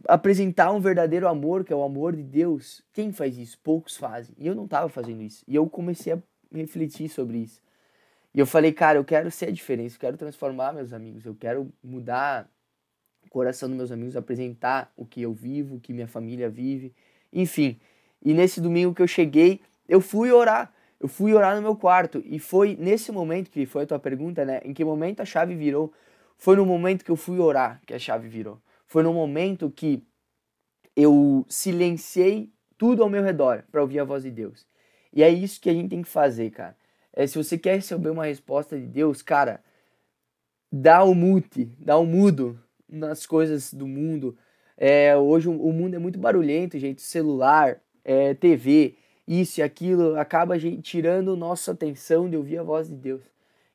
apresentar 0.07 0.71
um 0.73 0.81
verdadeiro 0.81 1.27
amor, 1.27 1.65
que 1.65 1.73
é 1.73 1.77
o 1.77 1.83
amor 1.83 2.15
de 2.15 2.23
Deus, 2.23 2.83
quem 2.93 3.13
faz 3.13 3.37
isso? 3.39 3.59
Poucos 3.63 3.97
fazem. 3.97 4.35
E 4.39 4.47
eu 4.47 4.55
não 4.55 4.65
estava 4.65 4.89
fazendo 4.89 5.23
isso. 5.23 5.45
E 5.49 5.55
eu 5.55 5.69
comecei 5.69 6.13
a 6.13 6.19
refletir 6.53 7.09
sobre 7.09 7.39
isso. 7.39 7.61
E 8.35 8.39
eu 8.39 8.47
falei, 8.47 8.73
cara, 8.73 8.99
eu 8.99 9.05
quero 9.05 9.31
ser 9.31 9.47
a 9.47 9.51
diferença, 9.51 9.97
eu 9.97 10.01
quero 10.01 10.17
transformar 10.17 10.73
meus 10.73 10.93
amigos, 10.93 11.27
eu 11.27 11.35
quero 11.35 11.73
mudar 11.83 12.49
o 13.25 13.29
coração 13.29 13.69
dos 13.69 13.77
meus 13.77 13.93
amigos, 13.93 14.17
apresentar 14.17 14.93
o 14.97 15.05
que 15.05 15.21
eu 15.23 15.33
vivo, 15.33 15.77
o 15.77 15.81
que 15.81 15.93
minha 15.93 16.07
família 16.07 16.49
vive, 16.49 16.95
enfim. 17.33 17.79
E 18.23 18.33
nesse 18.33 18.61
domingo 18.61 18.95
que 18.95 19.03
eu 19.03 19.09
cheguei, 19.09 19.61
eu 19.89 20.01
fui 20.01 20.31
orar. 20.31 20.73
Eu 21.01 21.09
fui 21.09 21.33
orar 21.33 21.57
no 21.57 21.63
meu 21.63 21.75
quarto. 21.75 22.23
E 22.27 22.39
foi 22.39 22.77
nesse 22.79 23.11
momento 23.11 23.51
que 23.51 23.65
foi 23.67 23.85
a 23.85 23.87
tua 23.87 23.99
pergunta, 23.99 24.45
né? 24.45 24.61
Em 24.65 24.75
que 24.75 24.85
momento 24.85 25.21
a 25.21 25.25
chave 25.25 25.55
virou? 25.55 25.93
Foi 26.37 26.57
no 26.57 26.67
momento 26.67 27.05
que 27.05 27.11
eu 27.11 27.17
fui 27.17 27.39
orar 27.39 27.81
que 27.87 27.95
a 27.95 27.99
chave 27.99 28.29
virou. 28.29 28.61
Foi 28.91 29.05
no 29.05 29.15
momento 29.15 29.71
que 29.71 30.03
eu 30.97 31.47
silenciei 31.49 32.53
tudo 32.77 33.05
ao 33.05 33.09
meu 33.09 33.23
redor 33.23 33.63
para 33.71 33.81
ouvir 33.81 34.01
a 34.01 34.05
voz 34.05 34.25
de 34.25 34.33
Deus. 34.33 34.67
E 35.13 35.23
é 35.23 35.31
isso 35.31 35.61
que 35.61 35.71
a 35.71 35.73
gente 35.73 35.91
tem 35.91 36.03
que 36.03 36.09
fazer, 36.09 36.51
cara. 36.51 36.77
É, 37.13 37.25
se 37.25 37.39
você 37.39 37.57
quer 37.57 37.77
receber 37.77 38.11
uma 38.11 38.25
resposta 38.25 38.77
de 38.77 38.89
Deus, 38.89 39.23
cara, 39.23 39.63
dá 40.73 41.05
o 41.05 41.13
um 41.13 41.15
mute, 41.15 41.67
dá 41.79 41.97
o 41.97 42.03
um 42.03 42.07
mudo 42.07 42.59
nas 42.89 43.25
coisas 43.27 43.73
do 43.73 43.87
mundo. 43.87 44.37
É, 44.77 45.17
hoje 45.17 45.49
o 45.49 45.73
mundo 45.73 45.95
é 45.95 46.01
muito 46.01 46.19
barulhento, 46.19 46.77
gente. 46.77 47.01
Celular, 47.01 47.81
é, 48.05 48.35
TV, 48.35 48.97
isso 49.25 49.61
e 49.61 49.63
aquilo, 49.63 50.19
acaba 50.19 50.59
gente, 50.59 50.83
tirando 50.83 51.37
nossa 51.37 51.71
atenção 51.71 52.29
de 52.29 52.37
ouvir 52.37 52.59
a 52.59 52.65
voz 52.65 52.89
de 52.89 52.97
Deus. 52.97 53.23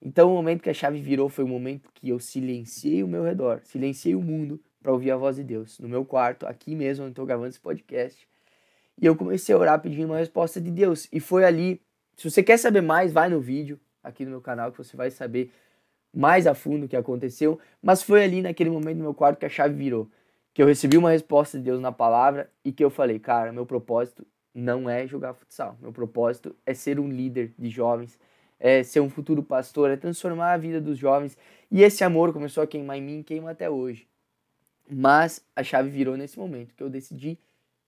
Então 0.01 0.29
o 0.29 0.35
momento 0.35 0.61
que 0.61 0.69
a 0.69 0.73
chave 0.73 0.99
virou 0.99 1.29
foi 1.29 1.45
o 1.45 1.47
momento 1.47 1.89
que 1.93 2.09
eu 2.09 2.19
silenciei 2.19 3.01
o 3.01 3.07
meu 3.07 3.23
redor, 3.23 3.61
silenciei 3.63 4.13
o 4.13 4.21
mundo 4.21 4.59
para 4.85 4.93
ouvir 4.93 5.09
a 5.09 5.17
voz 5.17 5.37
de 5.37 5.43
Deus, 5.43 5.79
no 5.79 5.89
meu 5.89 6.05
quarto, 6.05 6.45
aqui 6.45 6.75
mesmo 6.75 7.05
onde 7.05 7.13
estou 7.13 7.25
gravando 7.25 7.47
esse 7.47 7.59
podcast. 7.59 8.27
E 9.01 9.03
eu 9.07 9.15
comecei 9.15 9.55
a 9.55 9.57
orar 9.57 9.81
pedindo 9.81 10.05
uma 10.05 10.19
resposta 10.19 10.61
de 10.61 10.69
Deus. 10.69 11.07
E 11.11 11.19
foi 11.19 11.43
ali. 11.43 11.81
Se 12.15 12.29
você 12.29 12.43
quer 12.43 12.57
saber 12.57 12.81
mais, 12.81 13.11
vai 13.11 13.27
no 13.27 13.41
vídeo 13.41 13.79
aqui 14.03 14.23
no 14.23 14.29
meu 14.29 14.41
canal 14.41 14.71
que 14.71 14.77
você 14.77 14.95
vai 14.95 15.09
saber 15.09 15.51
mais 16.13 16.45
a 16.45 16.53
fundo 16.53 16.85
o 16.85 16.87
que 16.87 16.95
aconteceu. 16.95 17.59
Mas 17.81 18.03
foi 18.03 18.23
ali 18.23 18.43
naquele 18.43 18.69
momento 18.69 18.97
no 18.97 19.05
meu 19.05 19.13
quarto 19.15 19.39
que 19.39 19.45
a 19.47 19.49
chave 19.49 19.73
virou. 19.73 20.07
Que 20.53 20.61
eu 20.61 20.67
recebi 20.67 20.97
uma 20.97 21.09
resposta 21.09 21.57
de 21.57 21.63
Deus 21.63 21.81
na 21.81 21.91
palavra 21.91 22.47
e 22.63 22.71
que 22.71 22.85
eu 22.85 22.91
falei, 22.91 23.17
cara, 23.17 23.51
meu 23.51 23.65
propósito 23.65 24.23
não 24.53 24.87
é 24.87 25.07
jogar 25.07 25.33
futsal. 25.33 25.75
Meu 25.81 25.91
propósito 25.91 26.55
é 26.63 26.75
ser 26.75 26.99
um 26.99 27.09
líder 27.09 27.55
de 27.57 27.71
jovens, 27.71 28.19
é 28.59 28.83
ser 28.83 28.99
um 28.99 29.09
futuro 29.09 29.41
pastor, 29.41 29.89
é 29.89 29.97
transformar 29.97 30.53
a 30.53 30.57
vida 30.57 30.79
dos 30.79 30.99
jovens. 30.99 31.35
E 31.71 31.81
esse 31.81 32.03
amor 32.03 32.31
começou 32.31 32.61
a 32.61 32.67
queimar 32.67 32.99
em 32.99 33.01
mim, 33.01 33.23
queima 33.23 33.49
até 33.49 33.67
hoje. 33.67 34.07
Mas 34.89 35.43
a 35.55 35.63
chave 35.63 35.89
virou 35.89 36.15
nesse 36.15 36.37
momento 36.37 36.73
que 36.75 36.83
eu 36.83 36.89
decidi 36.89 37.39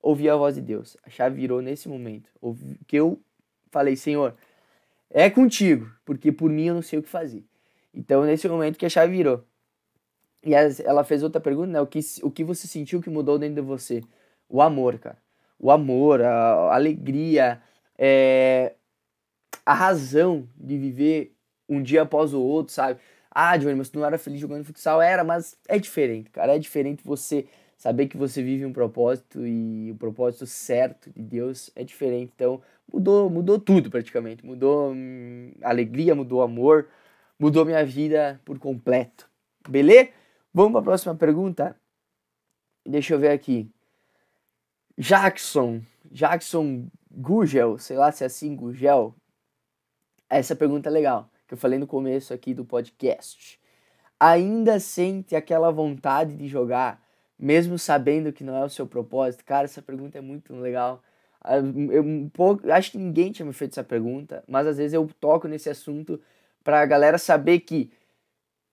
ouvir 0.01 0.29
a 0.29 0.35
voz 0.35 0.55
de 0.55 0.61
Deus. 0.61 0.97
A 1.03 1.09
chave 1.09 1.35
virou 1.35 1.61
nesse 1.61 1.87
momento 1.87 2.29
que 2.87 2.95
eu 2.95 3.19
falei, 3.69 3.95
Senhor, 3.95 4.35
é 5.09 5.29
contigo, 5.29 5.91
porque 6.05 6.31
por 6.31 6.49
mim 6.49 6.65
eu 6.65 6.75
não 6.75 6.81
sei 6.81 6.99
o 6.99 7.03
que 7.03 7.09
fazer. 7.09 7.43
Então, 7.93 8.23
nesse 8.23 8.47
momento 8.47 8.77
que 8.77 8.85
a 8.85 8.89
chave 8.89 9.15
virou. 9.15 9.43
E 10.43 10.53
ela 10.53 11.03
fez 11.03 11.23
outra 11.23 11.41
pergunta, 11.41 11.67
né? 11.67 11.81
O 11.81 11.87
que, 11.87 11.99
o 12.21 12.31
que 12.31 12.43
você 12.43 12.67
sentiu 12.67 13.01
que 13.01 13.09
mudou 13.09 13.37
dentro 13.37 13.55
de 13.55 13.61
você? 13.61 14.01
O 14.47 14.61
amor, 14.61 14.97
cara. 14.99 15.17
O 15.59 15.71
amor, 15.71 16.21
a, 16.21 16.75
alegria, 16.75 17.61
é, 17.97 18.75
a 19.65 19.73
razão 19.73 20.47
de 20.55 20.77
viver 20.77 21.35
um 21.67 21.81
dia 21.81 22.03
após 22.03 22.33
o 22.33 22.41
outro, 22.41 22.73
sabe? 22.73 22.99
Ah, 23.39 23.56
Johnny, 23.56 23.75
mas 23.75 23.88
tu 23.88 24.00
não 24.00 24.06
era 24.08 24.17
feliz 24.17 24.39
jogando 24.41 24.65
futsal? 24.65 25.00
Era, 25.00 25.24
mas 25.24 25.56
é 25.67 25.77
diferente, 25.77 26.27
cara. 26.32 26.56
É 26.56 26.58
diferente 26.58 27.03
você 27.03 27.48
saber 27.77 28.08
que 28.08 28.17
você 28.17 28.41
vive 28.41 28.65
um 28.65 28.74
propósito 28.74 29.46
e 29.46 29.91
o 29.91 29.96
propósito 29.96 30.48
certo 30.48 31.12
de 31.12 31.22
Deus 31.22 31.70
é 31.75 31.84
diferente. 31.84 32.32
Então, 32.36 32.60
mudou, 32.91 33.29
mudou 33.29 33.60
tudo 33.60 33.91
praticamente. 33.91 34.44
Mudou 34.44 34.91
hum, 34.91 35.51
alegria, 35.62 36.15
mudou 36.15 36.41
amor, 36.41 36.88
mudou 37.38 37.63
minha 37.63 37.86
vida 37.86 38.41
por 38.44 38.58
completo. 38.58 39.29
Beleza? 39.70 40.10
Vamos 40.51 40.72
para 40.72 40.82
a 40.82 40.86
próxima 40.86 41.13
pergunta? 41.13 41.79
Deixa 42.88 43.13
eu 43.13 43.20
ver 43.20 43.29
aqui. 43.29 43.70
Jackson, 44.98 45.84
Jackson 46.12 46.88
Gugel, 47.12 47.77
sei 47.77 47.98
lá 47.98 48.12
se 48.12 48.24
é 48.24 48.25
assim, 48.25 48.56
Gugel. 48.56 49.13
Essa 50.27 50.56
pergunta 50.56 50.89
é 50.89 50.91
legal, 50.91 51.29
que 51.47 51.53
eu 51.53 51.57
falei 51.57 51.79
no 51.79 51.87
começo 51.87 52.33
aqui 52.33 52.53
do 52.53 52.65
podcast. 52.65 53.59
Ainda 54.19 54.79
sente 54.79 55.35
aquela 55.35 55.71
vontade 55.71 56.35
de 56.35 56.47
jogar, 56.47 57.01
mesmo 57.39 57.77
sabendo 57.79 58.33
que 58.33 58.43
não 58.43 58.55
é 58.55 58.65
o 58.65 58.69
seu 58.69 58.85
propósito? 58.85 59.45
Cara, 59.45 59.65
essa 59.65 59.81
pergunta 59.81 60.17
é 60.17 60.21
muito 60.21 60.53
legal. 60.55 61.01
Ah, 61.41 61.57
eu, 61.57 62.03
um 62.03 62.29
pouco, 62.29 62.69
acho 62.71 62.91
que 62.91 62.97
ninguém 62.97 63.31
tinha 63.31 63.45
me 63.45 63.53
feito 63.53 63.73
essa 63.73 63.83
pergunta, 63.83 64.43
mas 64.47 64.67
às 64.67 64.77
vezes 64.77 64.93
eu 64.93 65.09
toco 65.19 65.47
nesse 65.47 65.69
assunto 65.69 66.19
para 66.63 66.81
a 66.81 66.85
galera 66.85 67.17
saber 67.17 67.59
que, 67.61 67.91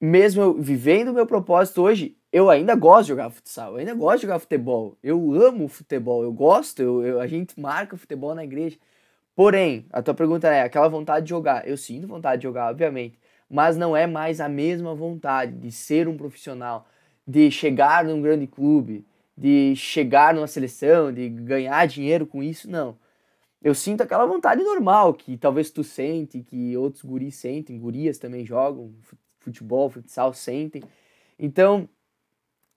mesmo 0.01 0.43
eu 0.43 0.61
vivendo 0.61 1.09
o 1.09 1.15
meu 1.15 1.27
propósito 1.27 1.83
hoje, 1.83 2.17
eu 2.33 2.51
ainda 2.51 2.75
gosto 2.75 3.03
de 3.03 3.09
jogar 3.11 3.31
futsal, 3.31 3.73
eu 3.73 3.77
ainda 3.77 3.95
gosto 3.95 4.17
de 4.17 4.23
jogar 4.23 4.39
futebol, 4.41 4.99
eu 5.03 5.33
amo 5.35 5.69
futebol, 5.69 6.25
eu 6.25 6.33
gosto, 6.33 6.83
eu, 6.83 7.03
eu, 7.07 7.21
a 7.21 7.27
gente 7.29 7.59
marca 7.61 7.97
futebol 7.97 8.35
na 8.35 8.43
igreja. 8.43 8.77
Porém, 9.35 9.87
a 9.93 10.03
tua 10.03 10.15
pergunta 10.15 10.49
é 10.49 10.63
aquela 10.63 10.89
vontade 10.89 11.27
de 11.27 11.31
jogar. 11.31 11.67
Eu 11.69 11.77
sinto 11.77 12.07
vontade 12.07 12.41
de 12.41 12.45
jogar, 12.45 12.71
obviamente, 12.71 13.19
mas 13.51 13.77
não 13.77 13.97
é 13.97 14.07
mais 14.07 14.41
a 14.41 14.49
mesma 14.49 14.95
vontade 14.95 15.53
de 15.53 15.73
ser 15.73 16.09
um 16.09 16.17
profissional, 16.17 16.87
de 17.27 17.51
chegar 17.51 18.05
num 18.05 18.23
grande 18.23 18.47
clube, 18.47 19.05
de 19.37 19.75
chegar 19.77 20.35
numa 20.35 20.47
seleção, 20.47 21.13
de 21.13 21.29
ganhar 21.29 21.87
dinheiro 21.87 22.27
com 22.27 22.43
isso, 22.43 22.71
não. 22.71 22.97
Eu 23.63 23.75
sinto 23.75 24.03
aquela 24.03 24.27
vontade 24.27 24.63
normal 24.63 25.15
que 25.15 25.37
talvez 25.37 25.71
tu 25.71 25.83
sente, 25.83 26.41
que 26.41 26.77
outros 26.77 27.03
guris 27.03 27.35
sentem, 27.37 27.79
gurias 27.79 28.19
também 28.19 28.45
jogam 28.45 28.93
futebol, 29.39 29.89
futsal, 29.89 30.35
sentem. 30.35 30.83
Então, 31.39 31.89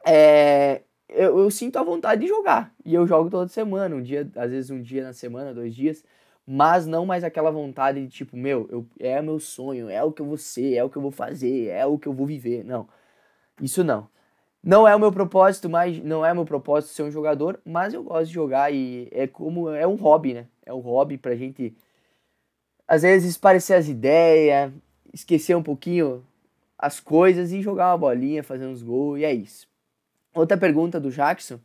é, 0.05 0.81
eu, 1.09 1.39
eu, 1.39 1.51
sinto 1.51 1.77
a 1.77 1.83
vontade 1.83 2.21
de 2.21 2.27
jogar. 2.27 2.73
E 2.85 2.93
eu 2.93 3.05
jogo 3.05 3.29
toda 3.29 3.49
semana, 3.49 3.95
um 3.95 4.01
dia, 4.01 4.29
às 4.35 4.49
vezes 4.49 4.69
um 4.69 4.81
dia 4.81 5.03
na 5.03 5.13
semana, 5.13 5.53
dois 5.53 5.75
dias. 5.75 6.03
Mas 6.47 6.87
não 6.87 7.05
mais 7.05 7.23
aquela 7.25 7.51
vontade 7.51 8.01
de 8.01 8.07
tipo, 8.07 8.37
meu, 8.37 8.67
eu, 8.71 8.87
é 8.99 9.21
meu 9.21 9.39
sonho, 9.39 9.89
é 9.89 10.01
o 10.03 10.13
que 10.13 10.21
eu 10.21 10.25
vou 10.25 10.37
ser, 10.37 10.75
é 10.75 10.83
o 10.83 10.89
que 10.89 10.97
eu 10.97 11.01
vou 11.01 11.11
fazer, 11.11 11.67
é 11.67 11.85
o 11.85 11.97
que 11.99 12.07
eu 12.07 12.13
vou 12.13 12.25
viver. 12.25 12.63
Não. 12.63 12.87
Isso 13.61 13.83
não. 13.83 14.07
Não 14.63 14.87
é 14.87 14.95
o 14.95 14.99
meu 14.99 15.11
propósito, 15.11 15.69
mas 15.69 16.01
não 16.03 16.25
é 16.25 16.33
meu 16.33 16.45
propósito 16.45 16.93
ser 16.93 17.03
um 17.03 17.11
jogador, 17.11 17.59
mas 17.65 17.93
eu 17.93 18.03
gosto 18.03 18.27
de 18.27 18.33
jogar 18.33 18.73
e 18.73 19.07
é 19.11 19.27
como 19.27 19.69
é 19.69 19.85
um 19.87 19.95
hobby, 19.95 20.33
né? 20.33 20.47
É 20.65 20.73
um 20.73 20.79
hobby 20.79 21.17
pra 21.17 21.35
gente 21.35 21.75
às 22.87 23.01
vezes 23.01 23.37
parecer 23.37 23.73
as 23.73 23.87
ideias, 23.87 24.71
esquecer 25.13 25.55
um 25.55 25.63
pouquinho 25.63 26.25
as 26.77 26.99
coisas 26.99 27.51
e 27.51 27.61
jogar 27.61 27.91
uma 27.91 27.97
bolinha, 27.97 28.43
fazer 28.43 28.65
uns 28.65 28.81
gols 28.81 29.19
e 29.19 29.25
é 29.25 29.33
isso. 29.33 29.67
Outra 30.33 30.57
pergunta 30.57 30.99
do 30.99 31.11
Jackson: 31.11 31.59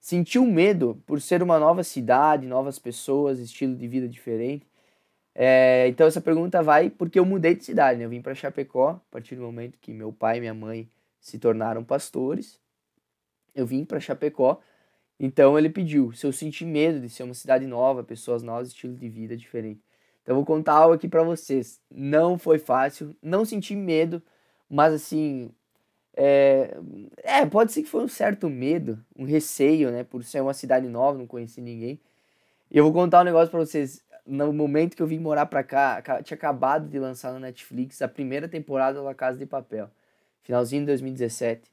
sentiu 0.00 0.44
medo 0.46 1.02
por 1.06 1.20
ser 1.20 1.42
uma 1.42 1.58
nova 1.58 1.82
cidade, 1.84 2.46
novas 2.46 2.78
pessoas, 2.78 3.38
estilo 3.38 3.76
de 3.76 3.88
vida 3.88 4.08
diferente? 4.08 4.66
É, 5.34 5.86
então 5.88 6.06
essa 6.06 6.20
pergunta 6.20 6.62
vai 6.62 6.90
porque 6.90 7.18
eu 7.18 7.24
mudei 7.24 7.54
de 7.54 7.64
cidade, 7.64 7.98
né? 7.98 8.04
Eu 8.06 8.10
vim 8.10 8.20
para 8.20 8.34
Chapecó 8.34 8.90
a 8.90 9.10
partir 9.10 9.36
do 9.36 9.42
momento 9.42 9.78
que 9.80 9.92
meu 9.92 10.12
pai 10.12 10.38
e 10.38 10.40
minha 10.40 10.54
mãe 10.54 10.88
se 11.20 11.38
tornaram 11.38 11.84
pastores. 11.84 12.60
Eu 13.54 13.66
vim 13.66 13.84
para 13.84 14.00
Chapecó, 14.00 14.60
então 15.18 15.58
ele 15.58 15.70
pediu 15.70 16.12
se 16.12 16.26
eu 16.26 16.32
senti 16.32 16.64
medo 16.64 17.00
de 17.00 17.08
ser 17.08 17.22
uma 17.24 17.34
cidade 17.34 17.66
nova, 17.66 18.04
pessoas 18.04 18.42
novas, 18.42 18.68
estilo 18.68 18.94
de 18.94 19.08
vida 19.08 19.36
diferente. 19.36 19.80
Então 20.22 20.36
vou 20.36 20.44
contar 20.44 20.74
algo 20.74 20.94
aqui 20.94 21.08
para 21.08 21.22
vocês. 21.22 21.80
Não 21.90 22.38
foi 22.38 22.58
fácil, 22.58 23.16
não 23.22 23.44
senti 23.44 23.74
medo, 23.74 24.22
mas 24.68 24.92
assim, 24.92 25.50
é, 26.18 26.76
é, 27.22 27.46
pode 27.46 27.72
ser 27.72 27.82
que 27.82 27.88
foi 27.88 28.04
um 28.04 28.08
certo 28.08 28.50
medo, 28.50 28.98
um 29.16 29.24
receio, 29.24 29.90
né, 29.90 30.04
por 30.04 30.24
ser 30.24 30.40
uma 30.40 30.54
cidade 30.54 30.88
nova, 30.88 31.18
não 31.18 31.26
conheci 31.26 31.60
ninguém. 31.60 32.00
E 32.70 32.76
eu 32.76 32.84
vou 32.84 32.92
contar 32.92 33.22
um 33.22 33.24
negócio 33.24 33.50
para 33.50 33.60
vocês. 33.60 34.02
No 34.26 34.52
momento 34.52 34.94
que 34.94 35.02
eu 35.02 35.06
vim 35.06 35.18
morar 35.18 35.46
pra 35.46 35.62
cá, 35.62 36.02
tinha 36.22 36.36
acabado 36.36 36.88
de 36.88 36.98
lançar 36.98 37.32
na 37.32 37.40
Netflix 37.40 38.02
a 38.02 38.08
primeira 38.08 38.46
temporada 38.46 39.02
da 39.02 39.14
Casa 39.14 39.38
de 39.38 39.46
Papel 39.46 39.88
finalzinho 40.48 40.80
de 40.80 40.86
2017, 40.86 41.70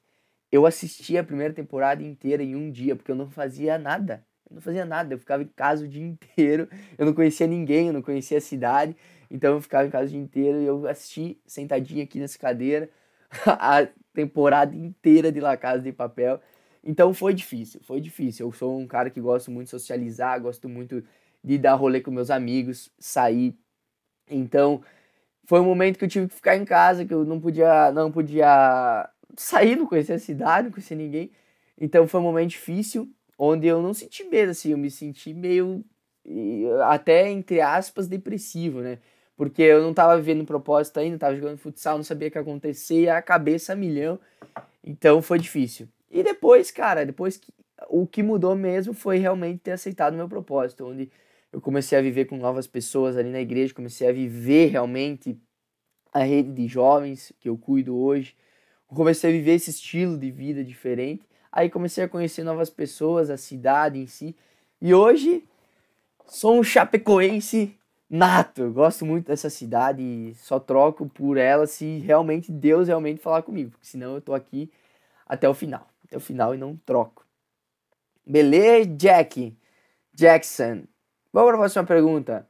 eu 0.51 0.65
assisti 0.65 1.17
a 1.17 1.23
primeira 1.23 1.53
temporada 1.53 2.03
inteira 2.03 2.43
em 2.43 2.57
um 2.57 2.69
dia, 2.69 2.93
porque 2.93 3.09
eu 3.09 3.15
não 3.15 3.31
fazia 3.31 3.77
nada. 3.77 4.21
Eu 4.49 4.55
não 4.55 4.61
fazia 4.61 4.85
nada, 4.85 5.13
eu 5.13 5.17
ficava 5.17 5.43
em 5.43 5.47
casa 5.47 5.85
o 5.85 5.87
dia 5.87 6.03
inteiro, 6.03 6.67
eu 6.97 7.05
não 7.05 7.13
conhecia 7.13 7.47
ninguém, 7.47 7.87
eu 7.87 7.93
não 7.93 8.01
conhecia 8.01 8.37
a 8.37 8.41
cidade, 8.41 8.95
então 9.31 9.53
eu 9.53 9.61
ficava 9.61 9.87
em 9.87 9.89
casa 9.89 10.07
o 10.07 10.09
dia 10.09 10.19
inteiro 10.19 10.61
e 10.61 10.65
eu 10.65 10.85
assisti 10.87 11.39
sentadinho 11.47 12.03
aqui 12.03 12.19
nessa 12.19 12.37
cadeira 12.37 12.89
a 13.47 13.87
temporada 14.15 14.75
inteira 14.75 15.31
de 15.31 15.39
La 15.39 15.55
Casa 15.57 15.81
de 15.81 15.91
Papel. 15.91 16.39
Então 16.83 17.13
foi 17.13 17.33
difícil, 17.33 17.81
foi 17.83 18.01
difícil. 18.01 18.47
Eu 18.47 18.51
sou 18.53 18.79
um 18.79 18.87
cara 18.87 19.09
que 19.09 19.19
gosto 19.19 19.51
muito 19.51 19.65
de 19.65 19.71
socializar, 19.71 20.41
gosto 20.41 20.69
muito 20.69 21.03
de 21.43 21.57
dar 21.57 21.75
rolê 21.75 22.01
com 22.01 22.11
meus 22.11 22.31
amigos, 22.31 22.91
sair. 22.97 23.55
Então 24.29 24.81
foi 25.45 25.59
um 25.59 25.65
momento 25.65 25.99
que 25.99 26.05
eu 26.05 26.09
tive 26.09 26.27
que 26.27 26.35
ficar 26.35 26.55
em 26.55 26.65
casa, 26.65 27.05
que 27.05 27.13
eu 27.13 27.23
não 27.25 27.39
podia, 27.39 27.91
não 27.91 28.11
podia 28.11 29.09
sair, 29.37 29.75
não 29.75 29.85
conhecer 29.85 30.13
a 30.13 30.19
cidade, 30.19 30.65
não 30.65 30.71
conhecer 30.71 30.95
ninguém. 30.95 31.31
Então 31.79 32.07
foi 32.07 32.19
um 32.19 32.23
momento 32.23 32.51
difícil, 32.51 33.11
onde 33.37 33.67
eu 33.67 33.81
não 33.81 33.93
senti 33.93 34.23
medo, 34.23 34.51
assim, 34.51 34.71
eu 34.71 34.77
me 34.77 34.89
senti 34.89 35.33
meio, 35.33 35.83
até 36.87 37.29
entre 37.29 37.61
aspas, 37.61 38.07
depressivo, 38.07 38.81
né? 38.81 38.99
Porque 39.35 39.61
eu 39.61 39.81
não 39.81 39.93
tava 39.93 40.17
vivendo 40.17 40.45
propósito 40.45 40.99
ainda, 40.99 41.17
tava 41.17 41.35
jogando 41.35 41.57
futsal, 41.57 41.97
não 41.97 42.03
sabia 42.03 42.29
o 42.29 42.31
que 42.31 42.37
ia 42.37 42.41
acontecer, 42.41 43.09
a 43.09 43.21
cabeça 43.21 43.73
a 43.73 43.75
milhão. 43.75 44.19
Então 44.83 45.21
foi 45.21 45.39
difícil. 45.39 45.87
E 46.09 46.23
depois, 46.23 46.71
cara, 46.71 47.05
depois 47.05 47.37
que 47.37 47.51
o 47.89 48.07
que 48.07 48.23
mudou 48.23 48.55
mesmo 48.55 48.93
foi 48.93 49.17
realmente 49.17 49.59
ter 49.59 49.71
aceitado 49.71 50.13
o 50.13 50.17
meu 50.17 50.29
propósito, 50.29 50.85
onde 50.85 51.11
eu 51.51 51.59
comecei 51.59 51.97
a 51.97 52.01
viver 52.01 52.25
com 52.25 52.37
novas 52.37 52.67
pessoas 52.67 53.17
ali 53.17 53.29
na 53.29 53.41
igreja, 53.41 53.73
comecei 53.73 54.07
a 54.07 54.11
viver 54.11 54.67
realmente 54.67 55.37
a 56.13 56.19
rede 56.19 56.51
de 56.51 56.67
jovens 56.67 57.33
que 57.39 57.49
eu 57.49 57.57
cuido 57.57 57.97
hoje. 57.97 58.35
Comecei 58.87 59.29
a 59.29 59.33
viver 59.33 59.55
esse 59.55 59.71
estilo 59.71 60.17
de 60.17 60.31
vida 60.31 60.63
diferente. 60.63 61.27
Aí 61.51 61.69
comecei 61.69 62.03
a 62.03 62.07
conhecer 62.07 62.43
novas 62.43 62.69
pessoas, 62.69 63.29
a 63.29 63.37
cidade 63.37 63.99
em 63.99 64.07
si. 64.07 64.35
E 64.81 64.93
hoje 64.93 65.43
sou 66.25 66.57
um 66.59 66.63
chapecoense 66.63 67.77
nato. 68.15 68.61
Eu 68.63 68.73
gosto 68.73 69.05
muito 69.05 69.27
dessa 69.27 69.49
cidade 69.49 70.01
e 70.01 70.33
só 70.35 70.59
troco 70.59 71.07
por 71.07 71.37
ela 71.37 71.67
se 71.67 71.99
realmente 71.99 72.51
Deus 72.51 72.87
realmente 72.87 73.21
falar 73.21 73.43
comigo. 73.43 73.71
Porque 73.71 73.85
senão 73.85 74.15
eu 74.15 74.21
tô 74.21 74.33
aqui 74.33 74.71
até 75.25 75.47
o 75.47 75.53
final. 75.53 75.87
Até 76.05 76.17
o 76.17 76.19
final 76.19 76.55
e 76.55 76.57
não 76.57 76.75
troco. 76.77 77.25
Beleza, 78.25 78.89
Jack? 78.89 79.55
Jackson. 80.13 80.83
Vamos 81.31 81.49
para 81.49 81.55
a 81.55 81.59
próxima 81.59 81.83
pergunta. 81.83 82.47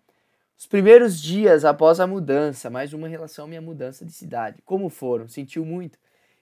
Os 0.58 0.66
primeiros 0.66 1.22
dias 1.22 1.66
após 1.66 2.00
a 2.00 2.08
mudança, 2.08 2.70
mais 2.70 2.94
uma 2.94 3.08
relação 3.08 3.46
à 3.46 3.48
minha 3.48 3.62
mudança 3.62 4.06
de 4.06 4.12
cidade. 4.14 4.62
Como 4.64 4.90
foram? 4.90 5.28
Sentiu 5.28 5.66
muito? 5.66 5.98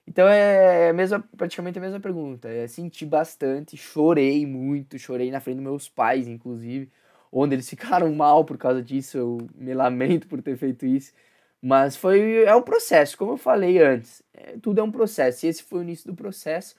Então 0.06 0.28
é 0.28 0.90
a 0.90 0.92
mesma, 0.92 1.20
praticamente 1.36 1.78
a 1.78 1.82
mesma 1.82 1.98
pergunta. 1.98 2.48
É, 2.48 2.66
senti 2.68 3.04
bastante, 3.04 3.76
chorei 3.76 4.46
muito, 4.46 4.98
chorei 4.98 5.30
na 5.30 5.40
frente 5.40 5.56
dos 5.56 5.64
meus 5.64 5.88
pais, 5.88 6.28
inclusive, 6.28 6.90
onde 7.34 7.56
eles 7.56 7.68
ficaram 7.70 8.14
mal 8.14 8.44
por 8.44 8.56
causa 8.56 8.82
disso. 8.82 9.18
Eu 9.18 9.38
me 9.54 9.74
lamento 9.74 10.28
por 10.28 10.40
ter 10.40 10.56
feito 10.56 10.86
isso. 10.86 11.12
Mas 11.60 11.96
foi 11.96 12.44
é 12.44 12.54
um 12.54 12.62
processo, 12.62 13.16
como 13.18 13.32
eu 13.32 13.36
falei 13.38 13.82
antes. 13.82 14.22
É, 14.32 14.56
tudo 14.62 14.80
é 14.80 14.82
um 14.82 14.92
processo. 14.92 15.44
E 15.44 15.48
esse 15.48 15.62
foi 15.62 15.80
o 15.80 15.82
início 15.82 16.06
do 16.06 16.14
processo. 16.14 16.76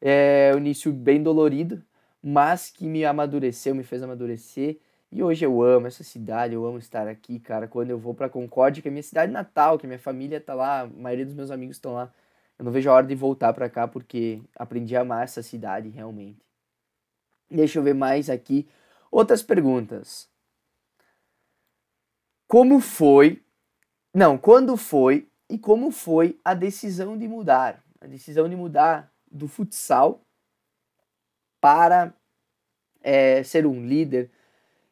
É 0.00 0.52
um 0.54 0.58
início 0.58 0.92
bem 0.92 1.22
dolorido, 1.22 1.82
mas 2.22 2.70
que 2.70 2.86
me 2.86 3.04
amadureceu, 3.04 3.74
me 3.74 3.84
fez 3.84 4.02
amadurecer. 4.02 4.78
E 5.10 5.22
hoje 5.22 5.44
eu 5.44 5.62
amo 5.62 5.86
essa 5.86 6.02
cidade, 6.02 6.54
eu 6.54 6.66
amo 6.66 6.78
estar 6.78 7.06
aqui, 7.06 7.38
cara. 7.38 7.68
Quando 7.68 7.90
eu 7.90 7.98
vou 7.98 8.12
para 8.14 8.28
Concórdia, 8.28 8.82
que 8.82 8.88
é 8.88 8.90
minha 8.90 9.02
cidade 9.02 9.32
natal, 9.32 9.78
que 9.78 9.86
minha 9.86 9.98
família 9.98 10.40
tá 10.40 10.54
lá, 10.54 10.80
a 10.80 10.86
maioria 10.86 11.24
dos 11.24 11.34
meus 11.34 11.50
amigos 11.50 11.76
estão 11.76 11.94
lá. 11.94 12.12
Eu 12.58 12.64
não 12.64 12.72
vejo 12.72 12.90
a 12.90 12.92
hora 12.94 13.06
de 13.06 13.14
voltar 13.14 13.52
para 13.52 13.70
cá 13.70 13.86
porque 13.86 14.40
aprendi 14.56 14.96
a 14.96 15.02
amar 15.02 15.24
essa 15.24 15.42
cidade 15.42 15.88
realmente. 15.88 16.38
Deixa 17.50 17.78
eu 17.78 17.82
ver 17.82 17.94
mais 17.94 18.28
aqui 18.28 18.66
outras 19.14 19.44
perguntas. 19.44 20.28
Como 22.48 22.80
foi? 22.80 23.40
Não, 24.12 24.36
quando 24.36 24.76
foi 24.76 25.28
e 25.48 25.56
como 25.56 25.92
foi 25.92 26.38
a 26.44 26.52
decisão 26.52 27.16
de 27.16 27.28
mudar? 27.28 27.80
A 28.00 28.08
decisão 28.08 28.48
de 28.48 28.56
mudar 28.56 29.12
do 29.30 29.46
futsal 29.46 30.20
para 31.60 32.12
é, 33.02 33.42
ser 33.44 33.66
um 33.66 33.86
líder, 33.86 34.30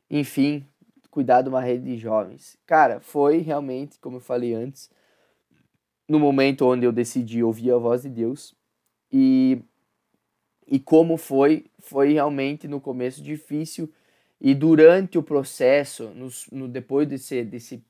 enfim, 0.08 0.64
cuidar 1.10 1.42
de 1.42 1.48
uma 1.48 1.60
rede 1.60 1.84
de 1.84 1.98
jovens. 1.98 2.56
Cara, 2.64 3.00
foi 3.00 3.38
realmente, 3.38 3.98
como 3.98 4.16
eu 4.18 4.20
falei 4.20 4.54
antes, 4.54 4.88
no 6.08 6.20
momento 6.20 6.64
onde 6.64 6.86
eu 6.86 6.92
decidi 6.92 7.42
ouvir 7.42 7.72
a 7.72 7.76
voz 7.76 8.02
de 8.02 8.08
Deus 8.08 8.54
e 9.10 9.60
e 10.64 10.78
como 10.78 11.16
foi 11.16 11.66
foi 11.80 12.12
realmente 12.12 12.68
no 12.68 12.80
começo 12.80 13.20
difícil 13.20 13.92
e 14.42 14.54
durante 14.54 15.16
o 15.16 15.22
processo 15.22 16.08
no, 16.08 16.28
no 16.50 16.68
depois 16.68 17.06
desse 17.08 17.44
desse 17.44 17.84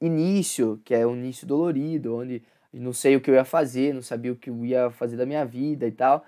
início 0.00 0.80
que 0.84 0.94
é 0.94 1.06
um 1.06 1.16
início 1.16 1.46
dolorido 1.46 2.16
onde 2.16 2.42
não 2.72 2.92
sei 2.92 3.16
o 3.16 3.20
que 3.20 3.30
eu 3.30 3.34
ia 3.34 3.44
fazer 3.44 3.92
não 3.92 4.02
sabia 4.02 4.32
o 4.32 4.36
que 4.36 4.48
eu 4.48 4.64
ia 4.64 4.90
fazer 4.90 5.16
da 5.16 5.26
minha 5.26 5.44
vida 5.44 5.86
e 5.86 5.92
tal 5.92 6.24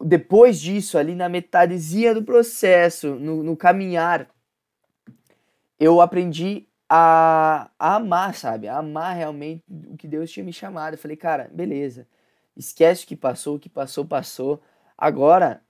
depois 0.00 0.60
disso 0.60 0.96
ali 0.96 1.16
na 1.16 1.28
metadezinha 1.28 2.14
do 2.14 2.22
processo 2.22 3.16
no, 3.16 3.42
no 3.42 3.56
caminhar 3.56 4.30
eu 5.80 6.00
aprendi 6.00 6.68
a, 6.88 7.70
a 7.78 7.96
amar, 7.96 8.34
sabe? 8.34 8.68
A 8.68 8.76
amar 8.76 9.16
realmente 9.16 9.64
o 9.68 9.96
que 9.96 10.06
Deus 10.06 10.30
tinha 10.30 10.44
me 10.44 10.52
chamado. 10.52 10.94
Eu 10.94 10.98
falei, 10.98 11.16
cara, 11.16 11.50
beleza. 11.52 12.06
Esquece 12.54 13.04
o 13.04 13.08
que 13.08 13.16
passou, 13.16 13.56
o 13.56 13.58
que 13.58 13.68
passou, 13.68 14.04
passou. 14.04 14.62
Agora 14.96 15.62